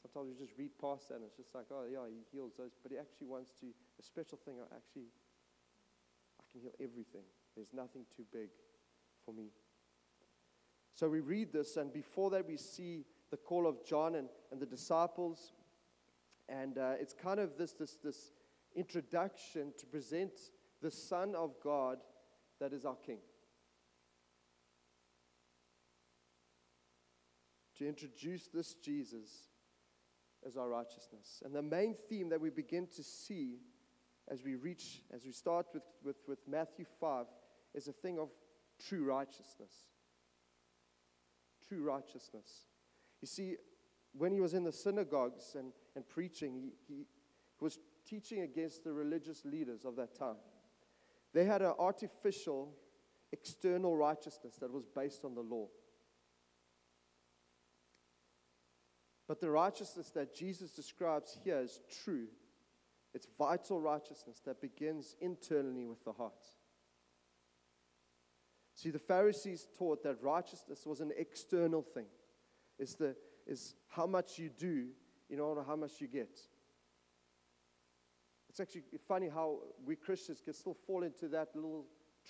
Sometimes 0.00 0.32
we 0.32 0.46
just 0.46 0.56
read 0.56 0.70
past 0.80 1.08
that 1.08 1.16
and 1.16 1.24
it's 1.24 1.36
just 1.36 1.54
like, 1.54 1.66
oh, 1.70 1.84
yeah, 1.84 2.08
he 2.08 2.24
heals 2.32 2.52
those. 2.56 2.72
But 2.82 2.92
he 2.92 2.98
actually 2.98 3.26
wants 3.26 3.52
to, 3.60 3.66
a 3.98 4.02
special 4.02 4.38
thing, 4.42 4.54
I 4.58 4.74
actually, 4.74 5.12
I 6.40 6.44
can 6.50 6.62
heal 6.62 6.72
everything. 6.80 7.28
There's 7.54 7.74
nothing 7.74 8.06
too 8.16 8.24
big 8.32 8.48
for 9.24 9.34
me. 9.34 9.52
So 10.94 11.08
we 11.08 11.20
read 11.20 11.52
this, 11.52 11.76
and 11.76 11.92
before 11.92 12.30
that, 12.30 12.46
we 12.48 12.56
see 12.56 13.04
the 13.30 13.36
call 13.36 13.66
of 13.66 13.84
John 13.84 14.14
and, 14.14 14.28
and 14.50 14.60
the 14.60 14.66
disciples. 14.66 15.52
And 16.50 16.78
uh, 16.78 16.94
it's 16.98 17.12
kind 17.12 17.38
of 17.38 17.56
this, 17.56 17.72
this, 17.72 17.96
this 18.02 18.32
introduction 18.74 19.72
to 19.78 19.86
present 19.86 20.32
the 20.82 20.90
Son 20.90 21.34
of 21.36 21.54
God 21.62 21.98
that 22.58 22.72
is 22.72 22.84
our 22.84 22.96
King. 22.96 23.18
To 27.78 27.88
introduce 27.88 28.48
this 28.48 28.74
Jesus 28.74 29.30
as 30.44 30.56
our 30.56 30.68
righteousness. 30.68 31.42
And 31.44 31.54
the 31.54 31.62
main 31.62 31.94
theme 32.08 32.28
that 32.30 32.40
we 32.40 32.50
begin 32.50 32.88
to 32.96 33.02
see 33.02 33.60
as 34.28 34.42
we 34.42 34.56
reach, 34.56 35.02
as 35.14 35.24
we 35.24 35.32
start 35.32 35.66
with, 35.72 35.82
with, 36.04 36.16
with 36.26 36.38
Matthew 36.48 36.84
5, 37.00 37.26
is 37.74 37.88
a 37.88 37.92
thing 37.92 38.18
of 38.18 38.28
true 38.78 39.04
righteousness. 39.04 39.72
True 41.68 41.84
righteousness. 41.84 42.66
You 43.20 43.28
see, 43.28 43.56
when 44.12 44.32
he 44.32 44.40
was 44.40 44.54
in 44.54 44.64
the 44.64 44.72
synagogues 44.72 45.54
and, 45.56 45.72
and 45.94 46.08
preaching, 46.08 46.54
he, 46.54 46.72
he 46.88 47.06
was 47.60 47.78
teaching 48.06 48.42
against 48.42 48.84
the 48.84 48.92
religious 48.92 49.44
leaders 49.44 49.84
of 49.84 49.96
that 49.96 50.18
time. 50.18 50.36
They 51.32 51.44
had 51.44 51.62
an 51.62 51.74
artificial 51.78 52.74
external 53.32 53.96
righteousness 53.96 54.56
that 54.60 54.72
was 54.72 54.84
based 54.84 55.24
on 55.24 55.34
the 55.34 55.40
law. 55.40 55.68
But 59.28 59.40
the 59.40 59.50
righteousness 59.50 60.10
that 60.10 60.34
Jesus 60.34 60.72
describes 60.72 61.38
here 61.44 61.60
is 61.60 61.80
true. 62.04 62.26
It's 63.14 63.28
vital 63.38 63.80
righteousness 63.80 64.40
that 64.44 64.60
begins 64.60 65.14
internally 65.20 65.86
with 65.86 66.04
the 66.04 66.12
heart. 66.12 66.32
See, 68.74 68.90
the 68.90 68.98
Pharisees 68.98 69.68
taught 69.78 70.02
that 70.02 70.22
righteousness 70.22 70.84
was 70.86 71.00
an 71.00 71.12
external 71.16 71.82
thing. 71.82 72.06
It's, 72.78 72.94
the, 72.94 73.14
it's 73.50 73.74
how 73.88 74.06
much 74.06 74.38
you 74.38 74.48
do 74.48 74.86
in 75.28 75.40
order 75.40 75.62
how 75.66 75.76
much 75.76 76.00
you 76.00 76.06
get. 76.06 76.40
It's 78.48 78.60
actually 78.60 78.84
funny 79.06 79.28
how 79.28 79.58
we 79.84 79.96
Christians 79.96 80.40
can 80.40 80.54
still 80.54 80.76
fall 80.86 81.02
into 81.02 81.28
that 81.28 81.48
little 81.54 81.86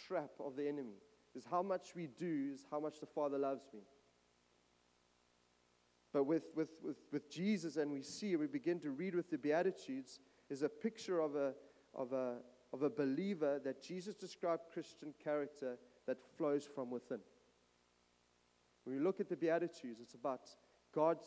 trap 0.07 0.31
of 0.45 0.57
the 0.57 0.67
enemy. 0.67 0.97
Is 1.35 1.45
how 1.49 1.63
much 1.63 1.95
we 1.95 2.09
do 2.09 2.51
is 2.53 2.67
how 2.71 2.81
much 2.81 2.99
the 2.99 3.07
Father 3.07 3.39
loves 3.39 3.69
me. 3.73 3.81
But 6.13 6.25
with, 6.25 6.45
with, 6.57 6.71
with, 6.83 6.97
with 7.13 7.31
Jesus, 7.31 7.77
and 7.77 7.93
we 7.93 8.03
see, 8.03 8.35
we 8.35 8.49
begin 8.49 8.81
to 8.81 8.91
read 8.91 9.15
with 9.15 9.31
the 9.31 9.39
Beatitudes, 9.39 10.19
is 10.49 10.63
a 10.63 10.69
picture 10.69 11.21
of 11.21 11.37
a, 11.37 11.55
of, 11.95 12.13
a, 12.13 12.39
of 12.73 12.83
a 12.83 12.91
believer 12.91 13.61
that 13.63 13.81
Jesus 13.81 14.17
described 14.17 14.63
Christian 14.73 15.15
character 15.23 15.79
that 16.07 16.19
flows 16.37 16.69
from 16.75 16.91
within. 16.91 17.21
When 18.85 18.97
we 18.97 19.03
look 19.03 19.21
at 19.21 19.29
the 19.29 19.37
Beatitudes, 19.37 20.01
it's 20.01 20.15
about 20.15 20.51
God 20.95 21.19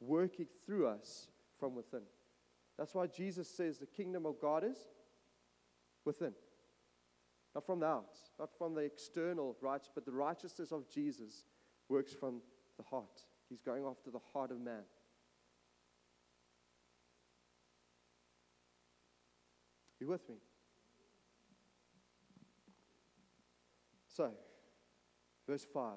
working 0.00 0.46
through 0.64 0.86
us 0.86 1.28
from 1.58 1.74
within. 1.74 2.02
That's 2.78 2.94
why 2.94 3.06
Jesus 3.06 3.48
says 3.48 3.78
the 3.78 3.86
kingdom 3.86 4.24
of 4.24 4.40
God 4.40 4.64
is 4.64 4.78
within. 6.04 6.32
Not 7.54 7.66
from 7.66 7.80
the 7.80 7.86
out, 7.86 8.16
not 8.38 8.50
from 8.56 8.74
the 8.74 8.82
external 8.82 9.56
rights, 9.60 9.90
but 9.94 10.04
the 10.04 10.12
righteousness 10.12 10.72
of 10.72 10.88
Jesus 10.88 11.44
works 11.88 12.12
from 12.12 12.40
the 12.78 12.84
heart. 12.84 13.22
He's 13.48 13.60
going 13.60 13.84
after 13.84 14.10
the 14.10 14.20
heart 14.32 14.52
of 14.52 14.60
man. 14.60 14.84
You 20.00 20.06
with 20.06 20.26
me? 20.28 20.36
So, 24.08 24.30
verse 25.46 25.66
5, 25.72 25.92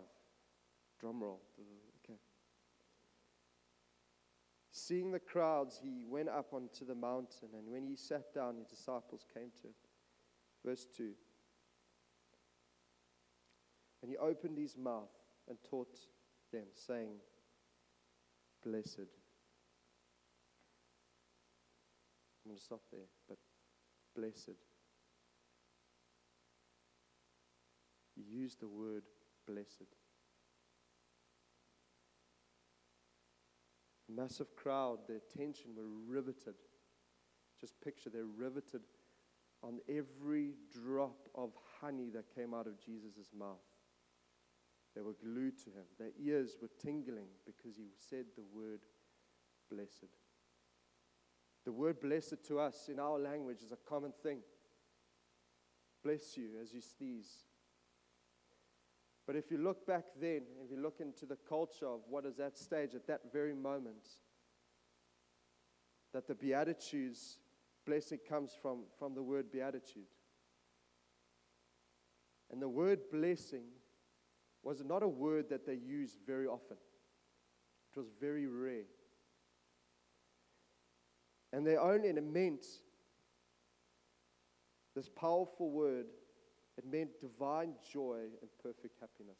drum 0.99 1.23
roll. 1.23 1.41
Seeing 4.85 5.11
the 5.11 5.19
crowds, 5.19 5.79
he 5.81 6.03
went 6.05 6.27
up 6.27 6.53
onto 6.53 6.85
the 6.85 6.95
mountain, 6.95 7.47
and 7.57 7.71
when 7.71 7.85
he 7.87 7.95
sat 7.95 8.33
down, 8.33 8.57
his 8.57 8.67
disciples 8.67 9.25
came 9.33 9.49
to 9.61 9.67
him. 9.67 9.73
Verse 10.65 10.85
2. 10.97 11.11
And 14.01 14.11
he 14.11 14.17
opened 14.17 14.57
his 14.57 14.75
mouth 14.75 15.13
and 15.47 15.57
taught 15.69 15.97
them, 16.51 16.65
saying, 16.73 17.15
Blessed. 18.61 18.99
I'm 22.43 22.49
going 22.49 22.57
to 22.57 22.61
stop 22.61 22.81
there, 22.91 23.07
but 23.29 23.37
blessed. 24.13 24.59
He 28.15 28.21
used 28.21 28.59
the 28.59 28.67
word 28.67 29.03
blessed. 29.47 29.95
Massive 34.09 34.55
crowd, 34.55 34.99
their 35.07 35.17
attention 35.17 35.71
were 35.75 35.87
riveted. 36.07 36.55
Just 37.59 37.79
picture 37.81 38.09
they're 38.09 38.25
riveted 38.25 38.81
on 39.63 39.79
every 39.87 40.55
drop 40.71 41.29
of 41.35 41.51
honey 41.81 42.09
that 42.13 42.35
came 42.35 42.53
out 42.53 42.67
of 42.67 42.79
Jesus' 42.83 43.31
mouth. 43.37 43.63
They 44.95 45.01
were 45.01 45.15
glued 45.23 45.57
to 45.59 45.69
him. 45.69 45.85
Their 45.97 46.11
ears 46.19 46.57
were 46.61 46.69
tingling 46.79 47.29
because 47.45 47.77
he 47.77 47.87
said 48.09 48.25
the 48.35 48.43
word 48.43 48.81
blessed. 49.71 50.11
The 51.65 51.71
word 51.71 52.01
blessed 52.01 52.45
to 52.47 52.59
us 52.59 52.89
in 52.89 52.99
our 52.99 53.17
language 53.17 53.61
is 53.63 53.71
a 53.71 53.89
common 53.89 54.11
thing. 54.21 54.39
Bless 56.03 56.37
you 56.37 56.49
as 56.61 56.73
you 56.73 56.81
sneeze. 56.81 57.45
But 59.25 59.35
if 59.35 59.49
you 59.49 59.57
look 59.57 59.87
back 59.87 60.03
then, 60.19 60.41
if 60.63 60.71
you 60.71 60.81
look 60.81 60.99
into 60.99 61.25
the 61.25 61.37
culture 61.47 61.87
of 61.87 62.01
what 62.09 62.25
is 62.25 62.39
at 62.39 62.57
stage 62.57 62.93
at 62.93 63.07
that 63.07 63.21
very 63.31 63.53
moment, 63.53 64.09
that 66.13 66.27
the 66.27 66.35
Beatitudes 66.35 67.37
blessing 67.85 68.19
comes 68.27 68.51
from, 68.61 68.83
from 68.99 69.13
the 69.13 69.23
word 69.23 69.51
beatitude. 69.51 70.03
And 72.51 72.61
the 72.61 72.69
word 72.69 72.99
blessing 73.11 73.63
was 74.61 74.83
not 74.83 75.03
a 75.03 75.07
word 75.07 75.49
that 75.49 75.65
they 75.65 75.75
used 75.75 76.19
very 76.25 76.47
often, 76.47 76.77
it 77.91 77.97
was 77.97 78.07
very 78.19 78.47
rare. 78.47 78.83
And 81.51 81.67
they 81.67 81.77
only, 81.77 82.11
meant 82.13 82.65
this 84.95 85.07
powerful 85.09 85.69
word, 85.69 86.07
it 86.77 86.85
meant 86.85 87.19
divine 87.19 87.73
joy 87.91 88.21
and 88.41 88.49
perfect 88.61 88.95
happiness. 88.99 89.39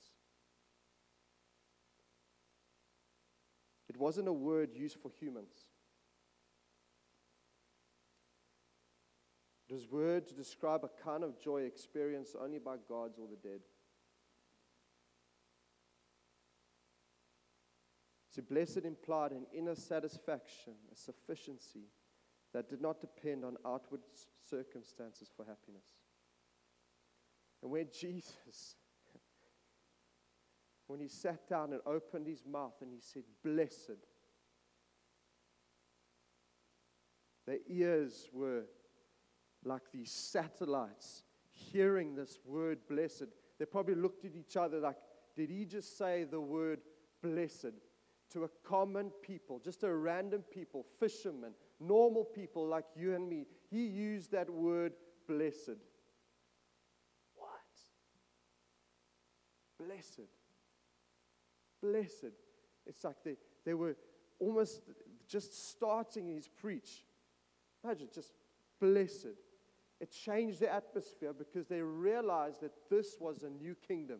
It 3.89 3.97
wasn't 3.97 4.27
a 4.27 4.33
word 4.33 4.69
used 4.73 4.97
for 5.01 5.11
humans. 5.19 5.53
It 9.69 9.73
was 9.73 9.85
a 9.85 9.95
word 9.95 10.27
to 10.27 10.33
describe 10.33 10.83
a 10.83 11.03
kind 11.03 11.23
of 11.23 11.39
joy 11.39 11.61
experienced 11.61 12.35
only 12.39 12.59
by 12.59 12.75
gods 12.87 13.17
or 13.17 13.27
the 13.27 13.35
dead. 13.35 13.61
See, 18.29 18.41
blessed 18.41 18.85
implied 18.85 19.31
an 19.31 19.45
inner 19.53 19.75
satisfaction, 19.75 20.73
a 20.91 20.95
sufficiency 20.95 21.87
that 22.53 22.69
did 22.69 22.81
not 22.81 22.99
depend 22.99 23.45
on 23.45 23.57
outward 23.65 24.01
circumstances 24.47 25.29
for 25.35 25.45
happiness. 25.45 26.02
And 27.63 27.71
when 27.71 27.87
Jesus, 27.91 28.75
when 30.85 30.99
he 30.99 31.07
sat 31.07 31.47
down 31.49 31.73
and 31.73 31.81
opened 31.85 32.27
his 32.27 32.43
mouth 32.45 32.75
and 32.81 32.91
he 32.93 32.99
said, 33.01 33.23
Blessed, 33.43 34.05
their 37.47 37.59
ears 37.67 38.29
were 38.31 38.65
like 39.63 39.83
these 39.91 40.11
satellites 40.11 41.23
hearing 41.51 42.13
this 42.13 42.37
word 42.45 42.79
blessed. 42.87 43.27
They 43.57 43.65
probably 43.65 43.95
looked 43.95 44.25
at 44.25 44.35
each 44.35 44.57
other 44.57 44.79
like, 44.79 44.97
Did 45.35 45.49
he 45.49 45.65
just 45.65 45.97
say 45.97 46.25
the 46.25 46.41
word 46.41 46.81
blessed? 47.21 47.73
to 48.33 48.45
a 48.45 48.49
common 48.67 49.11
people, 49.21 49.59
just 49.63 49.83
a 49.83 49.93
random 49.93 50.43
people, 50.51 50.85
fishermen, 50.99 51.51
normal 51.79 52.25
people 52.25 52.67
like 52.67 52.85
you 52.95 53.13
and 53.13 53.29
me. 53.29 53.45
He 53.69 53.85
used 53.85 54.31
that 54.31 54.49
word 54.49 54.93
blessed. 55.27 55.77
What? 57.35 57.49
Blessed. 59.85 60.29
Blessed. 61.81 62.33
It's 62.85 63.03
like 63.03 63.23
they, 63.23 63.37
they 63.65 63.73
were 63.73 63.95
almost 64.39 64.81
just 65.27 65.69
starting 65.71 66.27
his 66.27 66.47
preach. 66.47 67.03
Imagine, 67.83 68.09
just 68.13 68.33
blessed. 68.79 69.37
It 69.99 70.11
changed 70.11 70.59
the 70.59 70.73
atmosphere 70.73 71.33
because 71.33 71.67
they 71.67 71.81
realized 71.81 72.61
that 72.61 72.71
this 72.89 73.15
was 73.19 73.43
a 73.43 73.49
new 73.49 73.75
kingdom. 73.87 74.19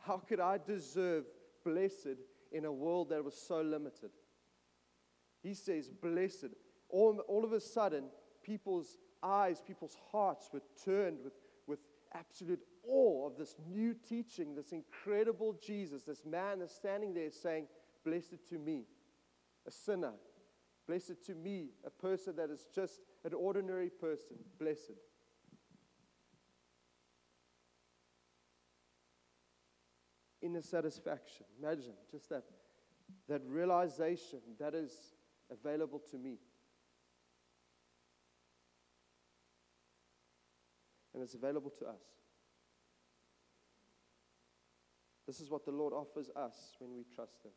How 0.00 0.18
could 0.18 0.40
I 0.40 0.58
deserve 0.58 1.24
blessed 1.64 2.18
in 2.52 2.64
a 2.64 2.72
world 2.72 3.10
that 3.10 3.24
was 3.24 3.34
so 3.34 3.60
limited. 3.60 4.10
He 5.42 5.54
says, 5.54 5.88
Blessed. 5.88 6.48
All, 6.88 7.20
all 7.28 7.44
of 7.44 7.52
a 7.52 7.60
sudden, 7.60 8.06
people's 8.42 8.98
eyes, 9.22 9.62
people's 9.64 9.96
hearts 10.10 10.50
were 10.52 10.62
turned 10.84 11.18
with, 11.22 11.34
with 11.34 11.39
absolute 12.14 12.60
awe 12.86 13.26
of 13.26 13.36
this 13.36 13.56
new 13.68 13.94
teaching, 13.94 14.54
this 14.54 14.72
incredible 14.72 15.56
Jesus, 15.60 16.02
this 16.02 16.24
man 16.24 16.60
that's 16.60 16.74
standing 16.74 17.14
there 17.14 17.30
saying, 17.30 17.66
Blessed 18.04 18.48
to 18.48 18.58
me, 18.58 18.84
a 19.66 19.70
sinner. 19.70 20.12
Blessed 20.86 21.22
to 21.26 21.34
me, 21.34 21.68
a 21.84 21.90
person 21.90 22.34
that 22.36 22.50
is 22.50 22.66
just 22.74 23.00
an 23.24 23.34
ordinary 23.34 23.90
person. 23.90 24.36
Blessed. 24.58 24.96
inner 30.42 30.62
satisfaction. 30.62 31.46
Imagine 31.62 31.92
just 32.10 32.28
that, 32.30 32.44
that 33.28 33.42
realization 33.46 34.40
that 34.58 34.74
is 34.74 35.14
available 35.50 36.00
to 36.10 36.18
me. 36.18 36.38
And 41.20 41.26
it's 41.26 41.34
available 41.34 41.68
to 41.80 41.84
us. 41.84 42.00
This 45.26 45.38
is 45.38 45.50
what 45.50 45.66
the 45.66 45.70
Lord 45.70 45.92
offers 45.92 46.30
us 46.34 46.54
when 46.78 46.94
we 46.94 47.04
trust 47.14 47.44
Him. 47.44 47.50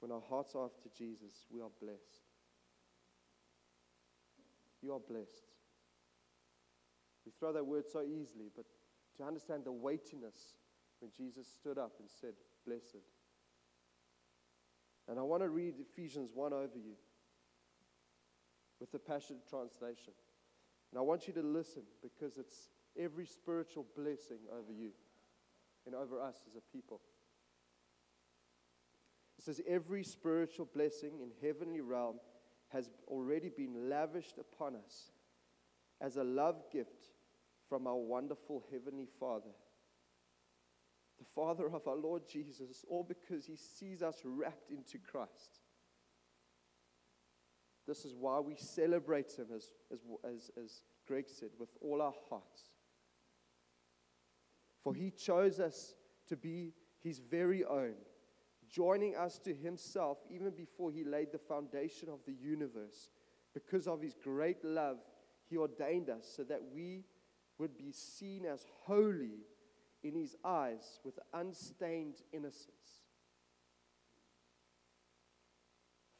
When 0.00 0.12
our 0.12 0.22
hearts 0.30 0.54
are 0.54 0.64
after 0.64 0.88
Jesus, 0.96 1.44
we 1.50 1.60
are 1.60 1.68
blessed. 1.78 2.24
You 4.80 4.94
are 4.94 5.00
blessed. 5.06 5.52
We 7.26 7.32
throw 7.38 7.52
that 7.52 7.66
word 7.66 7.84
so 7.86 8.00
easily, 8.00 8.50
but 8.56 8.64
to 9.18 9.24
understand 9.24 9.66
the 9.66 9.72
weightiness 9.72 10.56
when 11.00 11.10
Jesus 11.14 11.46
stood 11.46 11.76
up 11.76 11.96
and 12.00 12.08
said, 12.08 12.32
Blessed. 12.66 13.04
And 15.06 15.18
I 15.18 15.22
want 15.22 15.42
to 15.42 15.50
read 15.50 15.74
Ephesians 15.78 16.30
1 16.34 16.54
over 16.54 16.78
you 16.78 16.94
with 18.80 18.92
the 18.92 18.98
Passion 18.98 19.36
Translation. 19.48 20.12
And 20.90 20.98
I 20.98 21.02
want 21.02 21.26
you 21.26 21.34
to 21.34 21.42
listen 21.42 21.82
because 22.02 22.38
it's 22.38 22.68
every 22.98 23.26
spiritual 23.26 23.86
blessing 23.96 24.38
over 24.52 24.72
you 24.72 24.90
and 25.86 25.94
over 25.94 26.20
us 26.20 26.36
as 26.48 26.56
a 26.56 26.72
people. 26.72 27.00
It 29.38 29.44
says, 29.44 29.60
Every 29.66 30.02
spiritual 30.02 30.68
blessing 30.72 31.20
in 31.22 31.30
heavenly 31.42 31.80
realm 31.80 32.16
has 32.68 32.90
already 33.06 33.48
been 33.48 33.88
lavished 33.88 34.38
upon 34.38 34.76
us 34.76 35.12
as 36.00 36.16
a 36.16 36.24
love 36.24 36.64
gift 36.72 37.08
from 37.68 37.86
our 37.86 37.96
wonderful 37.96 38.64
Heavenly 38.72 39.08
Father, 39.18 39.50
the 41.18 41.24
Father 41.34 41.66
of 41.66 41.86
our 41.86 41.96
Lord 41.96 42.22
Jesus, 42.30 42.84
all 42.88 43.04
because 43.04 43.46
He 43.46 43.56
sees 43.56 44.02
us 44.02 44.20
wrapped 44.24 44.70
into 44.70 44.98
Christ. 44.98 45.57
This 47.88 48.04
is 48.04 48.14
why 48.14 48.38
we 48.38 48.54
celebrate 48.54 49.32
Him, 49.32 49.46
as, 49.52 49.72
as, 49.92 49.98
as, 50.24 50.50
as 50.62 50.82
Greg 51.08 51.24
said, 51.26 51.50
with 51.58 51.70
all 51.80 52.00
our 52.00 52.14
hearts. 52.30 52.70
For 54.84 54.94
He 54.94 55.10
chose 55.10 55.58
us 55.58 55.94
to 56.28 56.36
be 56.36 56.74
His 57.00 57.18
very 57.18 57.64
own, 57.64 57.94
joining 58.70 59.16
us 59.16 59.38
to 59.40 59.52
Himself 59.52 60.18
even 60.30 60.50
before 60.50 60.92
He 60.92 61.02
laid 61.02 61.32
the 61.32 61.38
foundation 61.38 62.08
of 62.08 62.20
the 62.26 62.34
universe 62.34 63.08
Because 63.54 63.86
of 63.86 64.00
his 64.00 64.14
great 64.14 64.64
love, 64.64 64.98
he 65.48 65.56
ordained 65.56 66.10
us 66.10 66.32
so 66.36 66.44
that 66.44 66.60
we 66.72 67.04
would 67.58 67.76
be 67.76 67.90
seen 67.92 68.44
as 68.44 68.64
holy 68.84 69.40
in 70.02 70.14
his 70.14 70.36
eyes 70.44 71.00
with 71.04 71.18
unstained 71.32 72.16
innocence. 72.32 72.97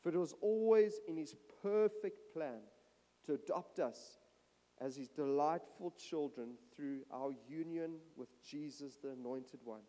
For 0.08 0.14
it 0.14 0.18
was 0.18 0.34
always 0.40 1.00
in 1.06 1.18
his 1.18 1.34
perfect 1.62 2.32
plan 2.32 2.62
to 3.26 3.34
adopt 3.34 3.78
us 3.78 4.16
as 4.80 4.96
his 4.96 5.10
delightful 5.10 5.90
children 5.90 6.52
through 6.74 7.00
our 7.12 7.32
union 7.46 7.96
with 8.16 8.30
Jesus, 8.42 8.96
the 8.96 9.10
Anointed 9.10 9.60
One, 9.64 9.82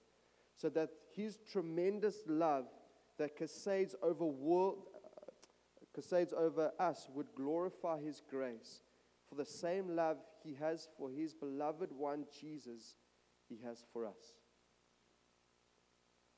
so 0.58 0.67
that 0.71 0.89
his 1.15 1.39
tremendous 1.49 2.17
love 2.27 2.65
that 3.17 3.38
cascades 3.38 3.95
over, 4.03 4.25
world, 4.25 4.88
uh, 4.93 5.32
cascades 5.95 6.34
over 6.34 6.73
us 6.77 7.08
would 7.15 7.34
glorify 7.34 8.01
his 8.01 8.21
grace. 8.29 8.82
For 9.29 9.36
the 9.36 9.45
same 9.45 9.95
love 9.95 10.17
he 10.43 10.53
has 10.55 10.89
for 10.97 11.10
his 11.10 11.34
beloved 11.34 11.93
one, 11.93 12.25
Jesus, 12.41 12.95
he 13.47 13.58
has 13.63 13.86
for 13.93 14.05
us. 14.05 14.36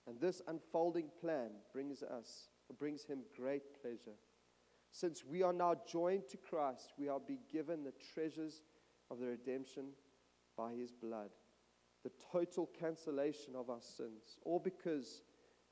And 0.06 0.22
this 0.22 0.40
unfolding 0.48 1.10
plan 1.20 1.50
brings 1.74 2.04
us 2.04 2.50
brings 2.80 3.04
him 3.04 3.20
great 3.36 3.82
pleasure. 3.82 4.18
Since 4.92 5.24
we 5.26 5.42
are 5.42 5.54
now 5.54 5.76
joined 5.88 6.28
to 6.30 6.38
Christ, 6.38 6.94
we 6.98 7.08
are 7.08 7.20
be 7.20 7.40
given 7.52 7.84
the 7.84 7.94
treasures 8.14 8.62
of 9.10 9.20
the 9.20 9.28
redemption 9.28 9.86
by 10.58 10.74
his 10.74 10.92
blood, 10.92 11.30
the 12.04 12.12
total 12.32 12.70
cancellation 12.78 13.56
of 13.56 13.70
our 13.70 13.82
sins, 13.82 14.38
all 14.44 14.60
because 14.60 15.22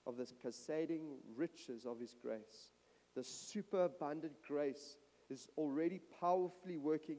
of 0.08 0.18
the 0.18 0.26
cascading 0.42 1.18
riches 1.36 1.86
of 1.86 2.00
his 2.00 2.16
grace. 2.22 2.72
The 3.16 3.24
superabundant 3.24 4.42
grace 4.48 4.98
is 5.30 5.48
already 5.58 6.00
powerfully 6.20 6.78
working 6.78 7.18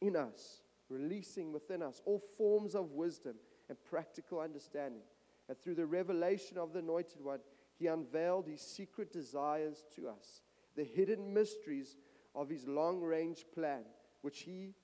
in 0.00 0.16
us, 0.16 0.62
releasing 0.88 1.52
within 1.52 1.82
us 1.82 2.00
all 2.04 2.22
forms 2.36 2.74
of 2.74 2.92
wisdom 2.92 3.34
and 3.68 3.78
practical 3.84 4.40
understanding. 4.40 5.02
And 5.48 5.58
through 5.58 5.74
the 5.74 5.86
revelation 5.86 6.58
of 6.58 6.72
the 6.72 6.78
Anointed 6.78 7.22
One, 7.22 7.40
he 7.78 7.86
unveiled 7.86 8.46
his 8.46 8.60
secret 8.60 9.12
desires 9.12 9.84
to 9.96 10.08
us, 10.08 10.42
the 10.76 10.84
hidden 10.84 11.32
mysteries 11.32 11.96
of 12.34 12.48
his 12.48 12.66
long 12.66 13.00
range 13.00 13.44
plan, 13.54 13.82
which 14.22 14.40
he 14.40 14.74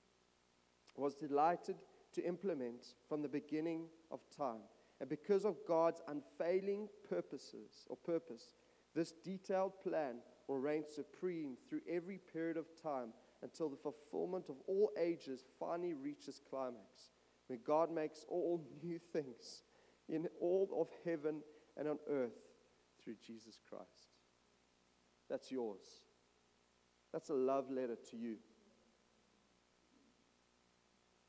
was 0.95 1.15
delighted 1.15 1.77
to 2.13 2.25
implement 2.25 2.95
from 3.07 3.21
the 3.21 3.29
beginning 3.29 3.85
of 4.11 4.19
time. 4.35 4.61
And 4.99 5.09
because 5.09 5.45
of 5.45 5.65
God's 5.67 6.01
unfailing 6.07 6.89
purposes 7.09 7.85
or 7.87 7.95
purpose, 7.95 8.53
this 8.95 9.13
detailed 9.23 9.81
plan 9.81 10.15
will 10.47 10.57
reign 10.57 10.83
supreme 10.87 11.55
through 11.69 11.81
every 11.89 12.17
period 12.17 12.57
of 12.57 12.65
time 12.81 13.13
until 13.41 13.69
the 13.69 13.77
fulfillment 13.77 14.49
of 14.49 14.55
all 14.67 14.91
ages 14.99 15.45
finally 15.59 15.93
reaches 15.93 16.41
climax, 16.49 17.11
when 17.47 17.59
God 17.65 17.91
makes 17.91 18.25
all 18.27 18.61
new 18.83 18.99
things 19.13 19.63
in 20.09 20.27
all 20.41 20.69
of 20.81 20.89
heaven 21.09 21.41
and 21.77 21.87
on 21.87 21.99
earth 22.09 22.48
through 23.09 23.17
Jesus 23.25 23.57
Christ. 23.67 24.13
That's 25.29 25.51
yours. 25.51 25.81
That's 27.11 27.29
a 27.29 27.33
love 27.33 27.71
letter 27.71 27.97
to 28.11 28.17
you. 28.17 28.35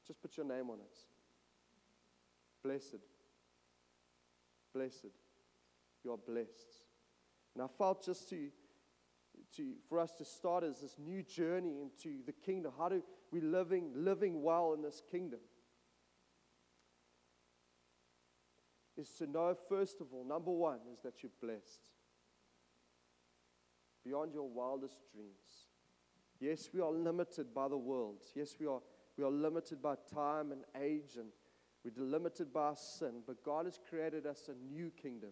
Just 0.06 0.20
put 0.20 0.36
your 0.36 0.44
name 0.44 0.68
on 0.68 0.78
it. 0.80 0.98
Blessed. 2.62 3.00
Blessed. 4.74 5.06
You 6.04 6.12
are 6.12 6.18
blessed. 6.18 6.84
And 7.54 7.62
I 7.62 7.66
felt 7.78 8.04
just 8.04 8.28
to, 8.28 8.48
to 9.56 9.72
for 9.88 10.00
us 10.00 10.12
to 10.18 10.24
start 10.24 10.64
as 10.64 10.80
this 10.80 10.96
new 10.98 11.22
journey 11.22 11.80
into 11.80 12.18
the 12.26 12.32
kingdom. 12.32 12.72
How 12.76 12.90
do 12.90 13.02
we 13.32 13.40
living 13.40 13.92
living 13.94 14.42
well 14.42 14.74
in 14.74 14.82
this 14.82 15.02
kingdom? 15.10 15.40
Is 19.00 19.10
to 19.18 19.26
know, 19.26 19.56
first 19.68 20.00
of 20.00 20.08
all, 20.12 20.24
number 20.24 20.50
one, 20.50 20.78
is 20.92 21.00
that 21.02 21.22
you're 21.22 21.32
blessed 21.40 21.90
beyond 24.04 24.32
your 24.32 24.48
wildest 24.48 24.98
dreams. 25.12 25.68
Yes, 26.40 26.70
we 26.72 26.80
are 26.80 26.90
limited 26.90 27.52
by 27.54 27.68
the 27.68 27.76
world. 27.76 28.22
Yes, 28.34 28.54
we 28.58 28.66
are, 28.66 28.80
we 29.16 29.24
are 29.24 29.30
limited 29.30 29.82
by 29.82 29.94
time 30.12 30.52
and 30.52 30.62
age, 30.80 31.16
and 31.16 31.28
we're 31.84 32.04
limited 32.04 32.52
by 32.52 32.60
our 32.60 32.76
sin. 32.76 33.22
But 33.26 33.44
God 33.44 33.66
has 33.66 33.78
created 33.88 34.26
us 34.26 34.48
a 34.48 34.74
new 34.74 34.90
kingdom 34.90 35.30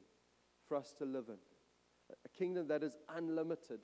for 0.66 0.76
us 0.76 0.92
to 0.98 1.04
live 1.04 1.24
in 1.28 1.38
a 2.24 2.28
kingdom 2.38 2.68
that 2.68 2.82
is 2.82 2.96
unlimited, 3.16 3.80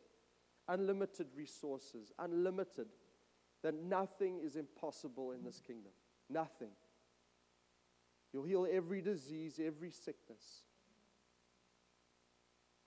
unlimited 0.68 1.27
resources, 1.37 2.12
unlimited, 2.18 2.87
that 3.62 3.75
nothing 3.75 4.40
is 4.42 4.57
impossible 4.57 5.33
in 5.33 5.44
this 5.44 5.61
kingdom. 5.61 5.92
Nothing. 6.31 6.70
You'll 8.35 8.42
heal 8.42 8.66
every 8.68 9.01
disease, 9.01 9.61
every 9.64 9.92
sickness. 9.92 10.64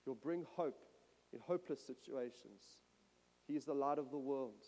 You'll 0.05 0.15
bring 0.15 0.45
hope 0.57 0.77
in 1.31 1.39
hopeless 1.39 1.79
situations. 1.79 2.61
He 3.47 3.55
is 3.55 3.63
the 3.63 3.73
light 3.73 3.97
of 3.97 4.11
the 4.11 4.17
world. 4.17 4.65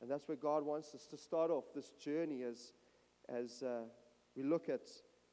And 0.00 0.08
that's 0.08 0.28
where 0.28 0.36
God 0.36 0.64
wants 0.64 0.94
us 0.94 1.06
to 1.06 1.16
start 1.16 1.50
off 1.50 1.64
this 1.74 1.90
journey 1.90 2.44
as, 2.44 2.74
as 3.28 3.64
uh, 3.64 3.82
we 4.36 4.44
look 4.44 4.68
at 4.68 4.88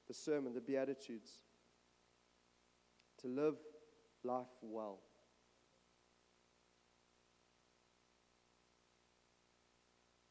the 0.07 0.13
sermon, 0.13 0.55
the 0.55 0.61
Beatitudes, 0.61 1.29
to 3.21 3.27
live 3.27 3.55
life 4.23 4.47
well. 4.63 4.97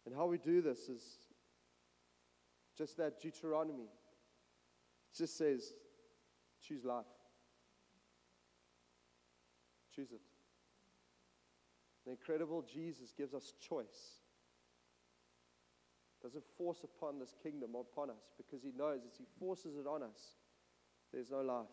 And 0.07 0.15
how 0.15 0.27
we 0.27 0.39
do 0.39 0.61
this 0.61 0.89
is 0.89 1.03
just 2.81 2.97
that 2.97 3.21
Deuteronomy. 3.21 3.91
Just 5.15 5.37
says, 5.37 5.75
choose 6.67 6.83
life. 6.83 7.05
Choose 9.95 10.13
it. 10.13 10.21
The 12.07 12.13
incredible 12.13 12.63
Jesus 12.63 13.13
gives 13.13 13.35
us 13.35 13.53
choice. 13.69 14.23
Doesn't 16.23 16.45
force 16.57 16.79
upon 16.83 17.19
this 17.19 17.35
kingdom 17.43 17.73
upon 17.75 18.09
us 18.09 18.33
because 18.39 18.63
he 18.63 18.73
knows 18.75 19.01
as 19.07 19.19
he 19.19 19.25
forces 19.39 19.77
it 19.77 19.87
on 19.87 20.03
us, 20.03 20.37
there's 21.13 21.31
no 21.31 21.43
life. 21.43 21.67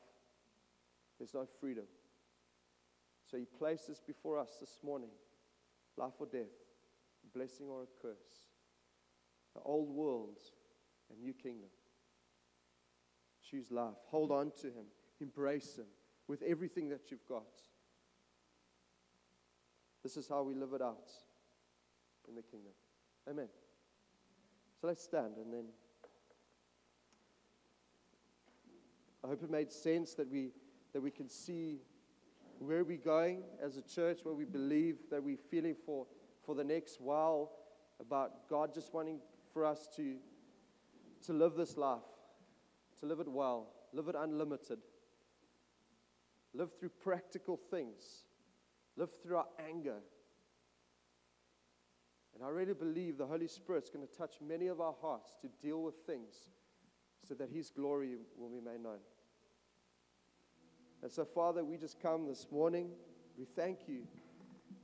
There's 1.19 1.33
no 1.33 1.47
freedom. 1.61 1.85
So 3.31 3.37
he 3.37 3.45
places 3.45 4.01
before 4.05 4.39
us 4.39 4.57
this 4.59 4.77
morning 4.83 5.09
life 5.95 6.13
or 6.19 6.27
death, 6.27 6.51
blessing 7.33 7.67
or 7.69 7.83
a 7.83 8.01
curse. 8.01 8.49
The 9.55 9.61
old 9.61 9.89
world 9.89 10.37
a 11.11 11.19
new 11.19 11.33
kingdom. 11.33 11.69
Choose 13.49 13.71
life. 13.71 13.95
Hold 14.07 14.31
on 14.31 14.51
to 14.61 14.67
Him. 14.67 14.85
Embrace 15.21 15.77
Him 15.77 15.85
with 16.27 16.41
everything 16.41 16.89
that 16.89 17.09
you've 17.09 17.25
got. 17.27 17.45
This 20.03 20.17
is 20.17 20.27
how 20.27 20.43
we 20.43 20.53
live 20.53 20.73
it 20.73 20.81
out 20.81 21.09
in 22.27 22.35
the 22.35 22.41
kingdom. 22.41 22.71
Amen. 23.29 23.47
So 24.79 24.87
let's 24.87 25.03
stand 25.03 25.37
and 25.37 25.51
then. 25.51 25.65
I 29.23 29.27
hope 29.27 29.43
it 29.43 29.49
made 29.49 29.71
sense 29.71 30.13
that 30.13 30.31
we, 30.31 30.51
that 30.93 31.01
we 31.01 31.11
can 31.11 31.27
see 31.27 31.79
where 32.59 32.83
we're 32.83 32.97
going 32.97 33.43
as 33.61 33.77
a 33.77 33.81
church, 33.81 34.19
where 34.23 34.35
we 34.35 34.45
believe 34.45 34.97
that 35.11 35.21
we're 35.21 35.37
feeling 35.37 35.75
for, 35.85 36.05
for 36.45 36.55
the 36.55 36.63
next 36.63 37.01
while, 37.01 37.51
about 37.99 38.47
God 38.49 38.73
just 38.73 38.93
wanting 38.93 39.19
for 39.51 39.65
us 39.65 39.87
to 39.95 40.15
to 41.27 41.33
live 41.33 41.55
this 41.55 41.75
life, 41.75 41.99
to 43.01 43.05
live 43.05 43.19
it 43.19 43.27
well, 43.27 43.67
live 43.93 44.07
it 44.07 44.15
unlimited, 44.17 44.79
live 46.53 46.69
through 46.79 46.89
practical 47.03 47.59
things, 47.69 48.23
live 48.95 49.09
through 49.21 49.35
our 49.35 49.47
anger. 49.69 49.97
And 52.33 52.45
I 52.45 52.49
really 52.49 52.73
believe 52.73 53.17
the 53.17 53.25
Holy 53.25 53.47
Spirit's 53.47 53.89
going 53.89 54.07
to 54.07 54.17
touch 54.17 54.35
many 54.41 54.67
of 54.67 54.79
our 54.79 54.95
hearts 55.01 55.35
to 55.41 55.49
deal 55.61 55.83
with 55.83 55.95
things 56.05 56.47
so 57.27 57.33
that 57.33 57.49
His 57.49 57.71
glory 57.71 58.15
will 58.37 58.49
be 58.49 58.61
made 58.61 58.81
known. 58.81 58.99
And 61.03 61.11
so, 61.11 61.25
Father, 61.25 61.61
we 61.63 61.75
just 61.75 61.99
come 61.99 62.25
this 62.25 62.47
morning. 62.49 62.89
We 63.37 63.43
thank 63.43 63.79
you, 63.87 64.03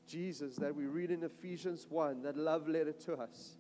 Jesus, 0.05 0.57
that 0.57 0.75
we 0.75 0.87
read 0.87 1.09
in 1.09 1.23
Ephesians 1.23 1.87
1, 1.89 2.21
that 2.23 2.35
love 2.35 2.67
letter 2.67 2.91
to 2.91 3.13
us 3.13 3.55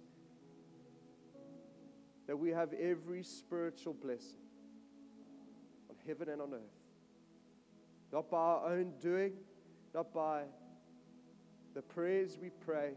that 2.27 2.37
we 2.37 2.49
have 2.49 2.73
every 2.73 3.23
spiritual 3.23 3.93
blessing 3.93 4.39
on 5.89 5.95
heaven 6.07 6.29
and 6.29 6.41
on 6.41 6.53
earth. 6.53 6.61
Not 8.11 8.29
by 8.29 8.37
our 8.37 8.73
own 8.73 8.93
doing, 9.01 9.33
not 9.93 10.13
by 10.13 10.43
the 11.73 11.81
prayers 11.81 12.37
we 12.41 12.49
pray, 12.49 12.93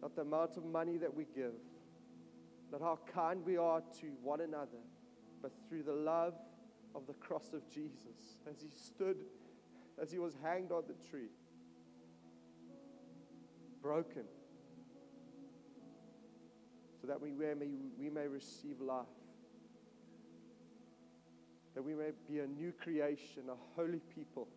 not 0.00 0.14
the 0.14 0.22
amount 0.22 0.56
of 0.56 0.64
money 0.64 0.96
that 0.98 1.14
we 1.14 1.26
give, 1.34 1.54
not 2.70 2.80
how 2.80 2.98
kind 3.12 3.44
we 3.44 3.56
are 3.56 3.80
to 4.00 4.06
one 4.22 4.40
another, 4.40 4.78
but 5.42 5.52
through 5.68 5.82
the 5.82 5.92
love 5.92 6.34
of 6.94 7.06
the 7.06 7.14
cross 7.14 7.52
of 7.52 7.68
Jesus 7.68 8.38
as 8.48 8.60
he 8.60 8.68
stood 8.74 9.16
as 10.00 10.10
he 10.12 10.18
was 10.18 10.34
hanged 10.42 10.72
on 10.72 10.84
the 10.86 10.94
tree. 11.08 11.30
Broken. 13.82 14.24
That 17.06 17.20
we 17.20 17.30
may, 17.30 17.54
we 17.98 18.10
may 18.10 18.26
receive 18.26 18.80
life. 18.80 19.06
That 21.74 21.82
we 21.82 21.94
may 21.94 22.10
be 22.28 22.40
a 22.40 22.46
new 22.46 22.72
creation, 22.72 23.44
a 23.50 23.56
holy 23.74 24.00
people. 24.14 24.48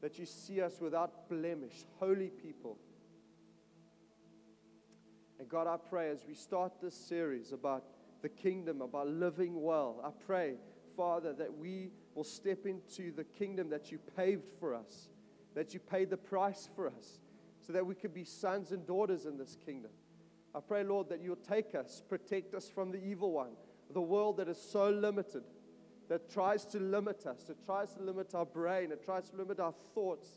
That 0.00 0.18
you 0.18 0.26
see 0.26 0.60
us 0.60 0.80
without 0.80 1.28
blemish, 1.28 1.84
holy 1.98 2.30
people. 2.30 2.76
And 5.38 5.48
God, 5.48 5.66
I 5.66 5.76
pray 5.76 6.10
as 6.10 6.24
we 6.26 6.34
start 6.34 6.72
this 6.80 6.94
series 6.94 7.52
about 7.52 7.84
the 8.22 8.28
kingdom, 8.28 8.80
about 8.80 9.08
living 9.08 9.60
well, 9.60 10.00
I 10.04 10.10
pray, 10.26 10.54
Father, 10.96 11.32
that 11.32 11.56
we 11.56 11.90
will 12.14 12.24
step 12.24 12.66
into 12.66 13.10
the 13.10 13.24
kingdom 13.24 13.68
that 13.70 13.90
you 13.90 13.98
paved 14.16 14.48
for 14.60 14.74
us, 14.74 15.08
that 15.54 15.74
you 15.74 15.80
paid 15.80 16.10
the 16.10 16.16
price 16.16 16.68
for 16.76 16.86
us, 16.86 17.20
so 17.60 17.72
that 17.72 17.84
we 17.84 17.94
could 17.94 18.14
be 18.14 18.24
sons 18.24 18.72
and 18.72 18.86
daughters 18.86 19.26
in 19.26 19.38
this 19.38 19.56
kingdom. 19.64 19.90
I 20.54 20.60
pray, 20.60 20.84
Lord, 20.84 21.08
that 21.08 21.22
you'll 21.22 21.36
take 21.36 21.74
us, 21.74 22.02
protect 22.08 22.54
us 22.54 22.68
from 22.68 22.92
the 22.92 23.02
evil 23.02 23.32
one, 23.32 23.52
the 23.92 24.02
world 24.02 24.36
that 24.36 24.48
is 24.48 24.60
so 24.60 24.90
limited, 24.90 25.44
that 26.08 26.30
tries 26.30 26.66
to 26.66 26.78
limit 26.78 27.26
us, 27.26 27.44
that 27.44 27.64
tries 27.64 27.94
to 27.94 28.02
limit 28.02 28.34
our 28.34 28.44
brain, 28.44 28.90
that 28.90 29.02
tries 29.02 29.30
to 29.30 29.36
limit 29.36 29.60
our 29.60 29.72
thoughts, 29.94 30.28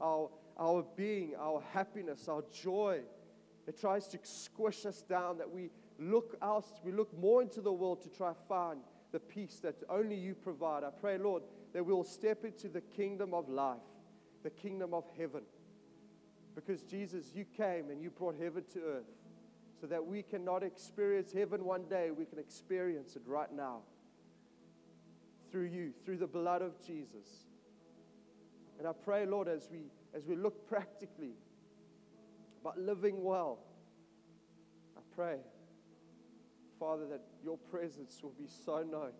our, 0.00 0.28
our 0.58 0.84
being, 0.94 1.32
our 1.38 1.62
happiness, 1.72 2.28
our 2.28 2.44
joy. 2.52 3.00
It 3.66 3.80
tries 3.80 4.08
to 4.08 4.18
squish 4.22 4.84
us 4.84 5.02
down, 5.02 5.38
that 5.38 5.50
we 5.50 5.70
look 5.98 6.36
out, 6.42 6.66
we 6.84 6.92
look 6.92 7.16
more 7.18 7.40
into 7.40 7.62
the 7.62 7.72
world 7.72 8.02
to 8.02 8.10
try 8.10 8.32
to 8.32 8.38
find 8.48 8.80
the 9.10 9.20
peace 9.20 9.58
that 9.62 9.76
only 9.88 10.16
you 10.16 10.34
provide. 10.34 10.84
I 10.84 10.90
pray, 10.90 11.16
Lord, 11.16 11.44
that 11.72 11.84
we'll 11.84 12.04
step 12.04 12.44
into 12.44 12.68
the 12.68 12.80
kingdom 12.82 13.32
of 13.32 13.48
life, 13.48 13.78
the 14.42 14.50
kingdom 14.50 14.92
of 14.92 15.04
heaven. 15.16 15.42
Because 16.54 16.82
Jesus, 16.82 17.30
you 17.34 17.46
came 17.56 17.88
and 17.88 18.02
you 18.02 18.10
brought 18.10 18.36
heaven 18.38 18.64
to 18.74 18.80
earth 18.80 19.21
so 19.82 19.88
that 19.88 20.06
we 20.06 20.22
cannot 20.22 20.62
experience 20.62 21.32
heaven 21.32 21.64
one 21.64 21.82
day, 21.90 22.12
we 22.12 22.24
can 22.24 22.38
experience 22.38 23.16
it 23.16 23.22
right 23.26 23.52
now 23.52 23.80
through 25.50 25.64
you, 25.64 25.92
through 26.04 26.18
the 26.18 26.26
blood 26.28 26.62
of 26.62 26.80
Jesus. 26.86 27.46
And 28.78 28.86
I 28.86 28.92
pray, 28.92 29.26
Lord, 29.26 29.48
as 29.48 29.68
we 29.72 29.86
as 30.14 30.24
we 30.24 30.36
look 30.36 30.68
practically 30.68 31.32
about 32.60 32.78
living 32.78 33.24
well, 33.24 33.58
I 34.96 35.00
pray 35.16 35.38
Father, 36.78 37.06
that 37.06 37.22
your 37.44 37.58
presence 37.58 38.20
will 38.22 38.34
be 38.38 38.46
so 38.64 38.84
known. 38.84 39.12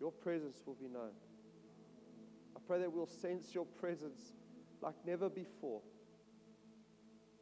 Your 0.00 0.12
presence 0.12 0.62
will 0.64 0.74
be 0.74 0.88
known. 0.88 1.10
I 2.56 2.60
pray 2.68 2.78
that 2.80 2.92
we'll 2.92 3.06
sense 3.06 3.52
your 3.52 3.64
presence 3.64 4.32
like 4.80 4.94
never 5.04 5.28
before. 5.28 5.80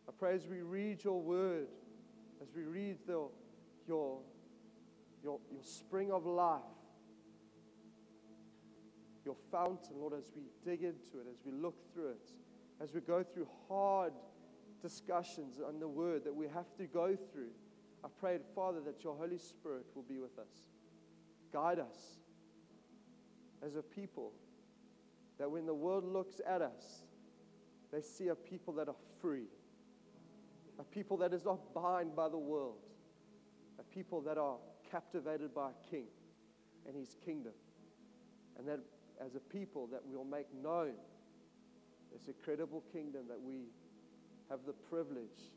I 0.09 0.13
pray 0.19 0.35
as 0.35 0.47
we 0.47 0.63
read 0.63 1.05
your 1.05 1.21
word, 1.21 1.69
as 2.43 2.49
we 2.55 2.63
read 2.65 2.99
the, 3.07 3.29
your, 3.87 4.19
your, 5.23 5.39
your 5.51 5.63
spring 5.63 6.11
of 6.11 6.27
life, 6.27 6.61
your 9.25 9.37
fountain, 9.51 9.97
Lord, 10.01 10.15
as 10.15 10.33
we 10.35 10.43
dig 10.65 10.83
into 10.83 11.21
it, 11.21 11.27
as 11.31 11.39
we 11.45 11.53
look 11.53 11.77
through 11.93 12.11
it, 12.11 12.31
as 12.81 12.93
we 12.93 13.01
go 13.01 13.23
through 13.23 13.47
hard 13.69 14.13
discussions 14.81 15.61
on 15.65 15.79
the 15.79 15.87
word 15.87 16.25
that 16.25 16.35
we 16.35 16.47
have 16.49 16.75
to 16.77 16.87
go 16.87 17.17
through. 17.33 17.51
I 18.05 18.09
pray, 18.19 18.39
Father, 18.55 18.81
that 18.81 19.05
your 19.05 19.15
Holy 19.15 19.39
Spirit 19.39 19.87
will 19.95 20.03
be 20.03 20.19
with 20.19 20.39
us. 20.39 20.67
Guide 21.53 21.79
us 21.79 22.19
as 23.65 23.77
a 23.77 23.83
people, 23.83 24.33
that 25.39 25.49
when 25.49 25.67
the 25.67 25.75
world 25.75 26.05
looks 26.05 26.41
at 26.45 26.63
us, 26.63 27.05
they 27.93 28.01
see 28.01 28.29
a 28.29 28.35
people 28.35 28.75
that 28.75 28.89
are 28.89 28.97
free, 29.21 29.47
a 30.79 30.85
people 30.85 31.17
that 31.19 31.33
is 31.33 31.45
not 31.45 31.75
bound 31.75 32.17
by 32.17 32.29
the 32.29 32.39
world, 32.39 32.79
a 33.79 33.83
people 33.95 34.21
that 34.23 34.39
are 34.39 34.57
captivated 34.91 35.55
by 35.55 35.71
a 35.71 35.91
king 35.91 36.07
and 36.87 36.97
his 36.97 37.17
kingdom. 37.25 37.53
And 38.59 38.67
that 38.69 38.81
as 39.25 39.35
a 39.35 39.41
people 39.41 39.87
that 39.89 40.01
we'll 40.05 40.25
make 40.25 40.47
known 40.63 40.93
this 42.13 42.27
incredible 42.29 42.83
kingdom 42.93 43.23
that 43.29 43.41
we 43.41 43.69
have 44.51 44.61
the 44.67 44.73
privilege 44.73 45.51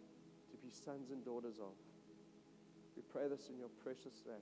to 0.52 0.58
be 0.64 0.70
sons 0.70 1.12
and 1.12 1.24
daughters 1.26 1.56
of. 1.60 1.74
We 2.96 3.04
pray 3.12 3.28
this 3.28 3.50
in 3.50 3.58
your 3.58 3.70
precious 3.84 4.24
name. 4.26 4.36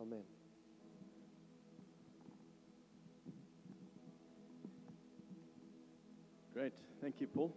Amen. 0.00 0.24
Great. 6.52 6.72
Thank 7.00 7.20
you, 7.20 7.26
Paul. 7.26 7.54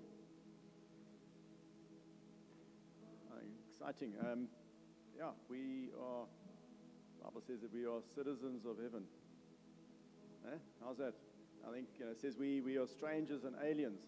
Exciting. 3.78 4.14
Um, 4.26 4.48
yeah, 5.14 5.38
we 5.50 5.94
are, 6.02 6.26
Bible 7.22 7.46
says 7.46 7.62
that 7.62 7.70
we 7.70 7.86
are 7.86 8.02
citizens 8.18 8.66
of 8.66 8.82
heaven. 8.82 9.06
Eh? 10.50 10.58
How's 10.82 10.98
that? 10.98 11.14
I 11.62 11.70
think 11.74 11.86
you 12.00 12.06
know, 12.06 12.12
it 12.12 12.18
says 12.18 12.38
we, 12.42 12.62
we 12.62 12.78
are 12.78 12.88
strangers 12.88 13.44
and 13.46 13.54
aliens 13.62 14.02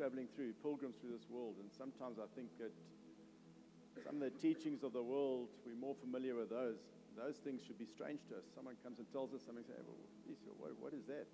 traveling 0.00 0.28
through, 0.32 0.56
pilgrims 0.64 0.96
through 0.96 1.12
this 1.12 1.28
world. 1.28 1.60
And 1.60 1.68
sometimes 1.68 2.16
I 2.16 2.24
think 2.32 2.48
that 2.56 2.72
some 4.00 4.16
of 4.16 4.32
the 4.32 4.36
teachings 4.40 4.80
of 4.80 4.96
the 4.96 5.02
world, 5.02 5.52
we're 5.66 5.76
more 5.76 5.96
familiar 6.00 6.32
with 6.32 6.48
those. 6.48 6.80
Those 7.20 7.36
things 7.36 7.60
should 7.60 7.76
be 7.76 7.84
strange 7.84 8.24
to 8.32 8.40
us. 8.40 8.48
Someone 8.56 8.80
comes 8.80 8.96
and 8.96 9.04
tells 9.12 9.36
us 9.36 9.44
something, 9.44 9.64
say, 9.68 9.76
well, 9.84 10.56
what, 10.56 10.72
what 10.80 10.92
is 10.96 11.04
that? 11.04 11.28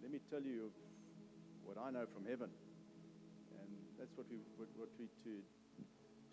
Let 0.00 0.08
me 0.08 0.20
tell 0.32 0.40
you 0.40 0.72
what 1.60 1.76
I 1.76 1.92
know 1.92 2.08
from 2.08 2.24
heaven. 2.24 2.48
And 3.52 3.68
that's 4.00 4.16
what 4.16 4.24
we, 4.32 4.40
what, 4.56 4.72
what 4.80 4.88
we 4.96 5.12
to, 5.28 5.44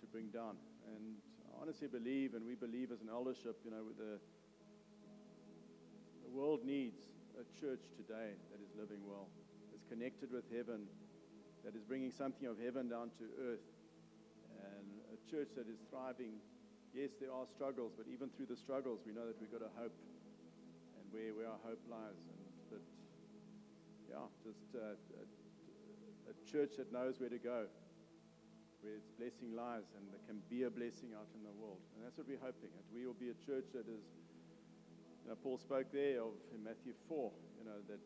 to 0.02 0.08
bring 0.10 0.28
down. 0.34 0.58
And 0.98 1.22
I 1.48 1.62
honestly 1.62 1.88
believe, 1.88 2.34
and 2.34 2.46
we 2.46 2.56
believe 2.56 2.92
as 2.92 3.02
an 3.02 3.10
eldership, 3.10 3.62
you 3.64 3.72
know, 3.72 3.86
the, 3.98 4.18
the 6.26 6.32
world 6.34 6.66
needs 6.66 7.00
a 7.38 7.46
church 7.60 7.86
today 7.96 8.34
that 8.52 8.60
is 8.60 8.74
living 8.78 9.00
well, 9.06 9.30
that's 9.72 9.86
connected 9.86 10.32
with 10.32 10.46
heaven, 10.50 10.90
that 11.64 11.76
is 11.76 11.84
bringing 11.86 12.12
something 12.12 12.48
of 12.48 12.58
heaven 12.58 12.90
down 12.90 13.14
to 13.22 13.26
earth 13.40 13.66
and 14.58 14.88
a 15.14 15.18
church 15.30 15.50
that 15.56 15.68
is 15.70 15.80
thriving, 15.90 16.42
yes, 16.94 17.12
there 17.20 17.32
are 17.32 17.46
struggles, 17.48 17.94
but 17.96 18.06
even 18.12 18.30
through 18.30 18.50
the 18.50 18.58
struggles, 18.58 19.00
we 19.06 19.14
know 19.14 19.26
that 19.26 19.40
we've 19.40 19.52
got 19.52 19.62
a 19.62 19.72
hope 19.80 19.94
and 20.98 21.06
where, 21.12 21.34
where 21.34 21.48
our 21.48 21.62
hope 21.64 21.82
lies. 21.90 22.18
And 22.18 22.42
that, 22.74 22.84
yeah, 24.10 24.28
just 24.44 24.66
uh, 24.76 24.98
a, 24.98 25.26
a 26.34 26.36
church 26.50 26.78
that 26.78 26.92
knows 26.92 27.20
where 27.20 27.30
to 27.30 27.40
go, 27.40 27.66
where 28.82 28.98
its 28.98 29.10
blessing 29.18 29.54
lies, 29.54 29.86
and 29.94 30.04
that 30.10 30.22
can 30.26 30.42
be 30.50 30.66
a 30.66 30.72
blessing 30.74 31.14
out 31.14 31.30
in 31.38 31.46
the 31.46 31.54
world. 31.54 31.82
And 31.96 32.02
that's 32.06 32.18
what 32.18 32.26
we're 32.26 32.42
hoping. 32.42 32.74
That 32.74 32.88
we 32.90 33.06
will 33.06 33.18
be 33.18 33.30
a 33.30 33.38
church 33.46 33.70
that 33.78 33.86
is, 33.86 34.06
you 35.26 35.30
know, 35.30 35.38
Paul 35.38 35.62
spoke 35.62 35.94
there 35.94 36.22
of 36.26 36.34
in 36.54 36.66
Matthew 36.66 36.98
4, 37.06 37.32
you 37.62 37.66
know, 37.66 37.78
that 37.90 38.02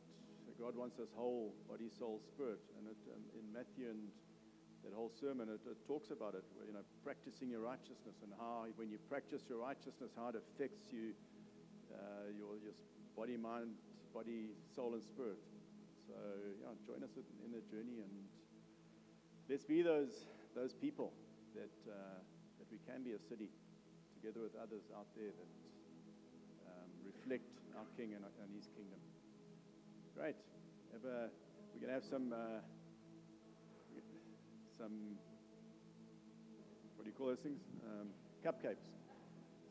God 0.59 0.75
wants 0.75 0.99
us 0.99 1.11
whole, 1.15 1.51
body, 1.67 1.91
soul, 1.91 2.19
spirit. 2.23 2.63
And 2.79 2.87
it, 2.87 2.99
um, 3.11 3.23
in 3.35 3.45
Matthew 3.51 3.91
and 3.91 4.07
that 4.87 4.93
whole 4.95 5.11
sermon, 5.11 5.49
it, 5.49 5.59
it, 5.67 5.79
talks 5.87 6.11
about 6.11 6.35
it, 6.35 6.45
you 6.67 6.71
know, 6.71 6.85
practicing 7.03 7.49
your 7.49 7.59
righteousness 7.59 8.15
and 8.23 8.31
how 8.39 8.63
when 8.75 8.87
you 8.87 8.99
practice 9.09 9.43
your 9.49 9.59
righteousness, 9.59 10.11
how 10.15 10.29
it 10.29 10.37
affects 10.37 10.93
you, 10.93 11.11
uh, 11.91 12.31
your, 12.37 12.55
your 12.63 12.75
body, 13.17 13.35
mind, 13.35 13.75
body, 14.13 14.55
soul, 14.75 14.93
and 14.93 15.03
spirit. 15.03 15.41
So, 16.07 16.15
yeah, 16.61 16.71
join 16.85 17.03
us 17.03 17.11
in 17.17 17.51
the 17.51 17.63
journey 17.67 17.99
and 17.99 18.13
let's 19.49 19.65
be 19.65 19.81
those, 19.81 20.29
those 20.55 20.73
people 20.73 21.11
that, 21.53 21.75
uh, 21.85 22.19
that 22.57 22.67
we 22.71 22.79
can 22.87 23.03
be 23.03 23.11
a 23.13 23.21
city 23.29 23.51
together 24.15 24.41
with 24.41 24.55
others 24.55 24.87
out 24.95 25.07
there 25.15 25.29
that 25.35 25.51
um, 26.71 26.89
reflect 27.03 27.45
our 27.75 27.85
King 27.99 28.15
and, 28.15 28.23
and 28.23 28.49
His 28.55 28.71
kingdom. 28.71 28.99
Great. 30.15 30.35
A, 30.95 31.27
we're 31.75 31.83
going 31.83 31.91
to 31.91 31.99
have 31.99 32.07
some. 32.09 32.31
Uh, 32.31 32.63
some, 34.77 35.15
what 36.95 37.03
do 37.05 37.09
you 37.09 37.15
call 37.17 37.27
those 37.27 37.39
things? 37.39 37.59
Um, 37.87 38.07
cupcakes. 38.43 38.94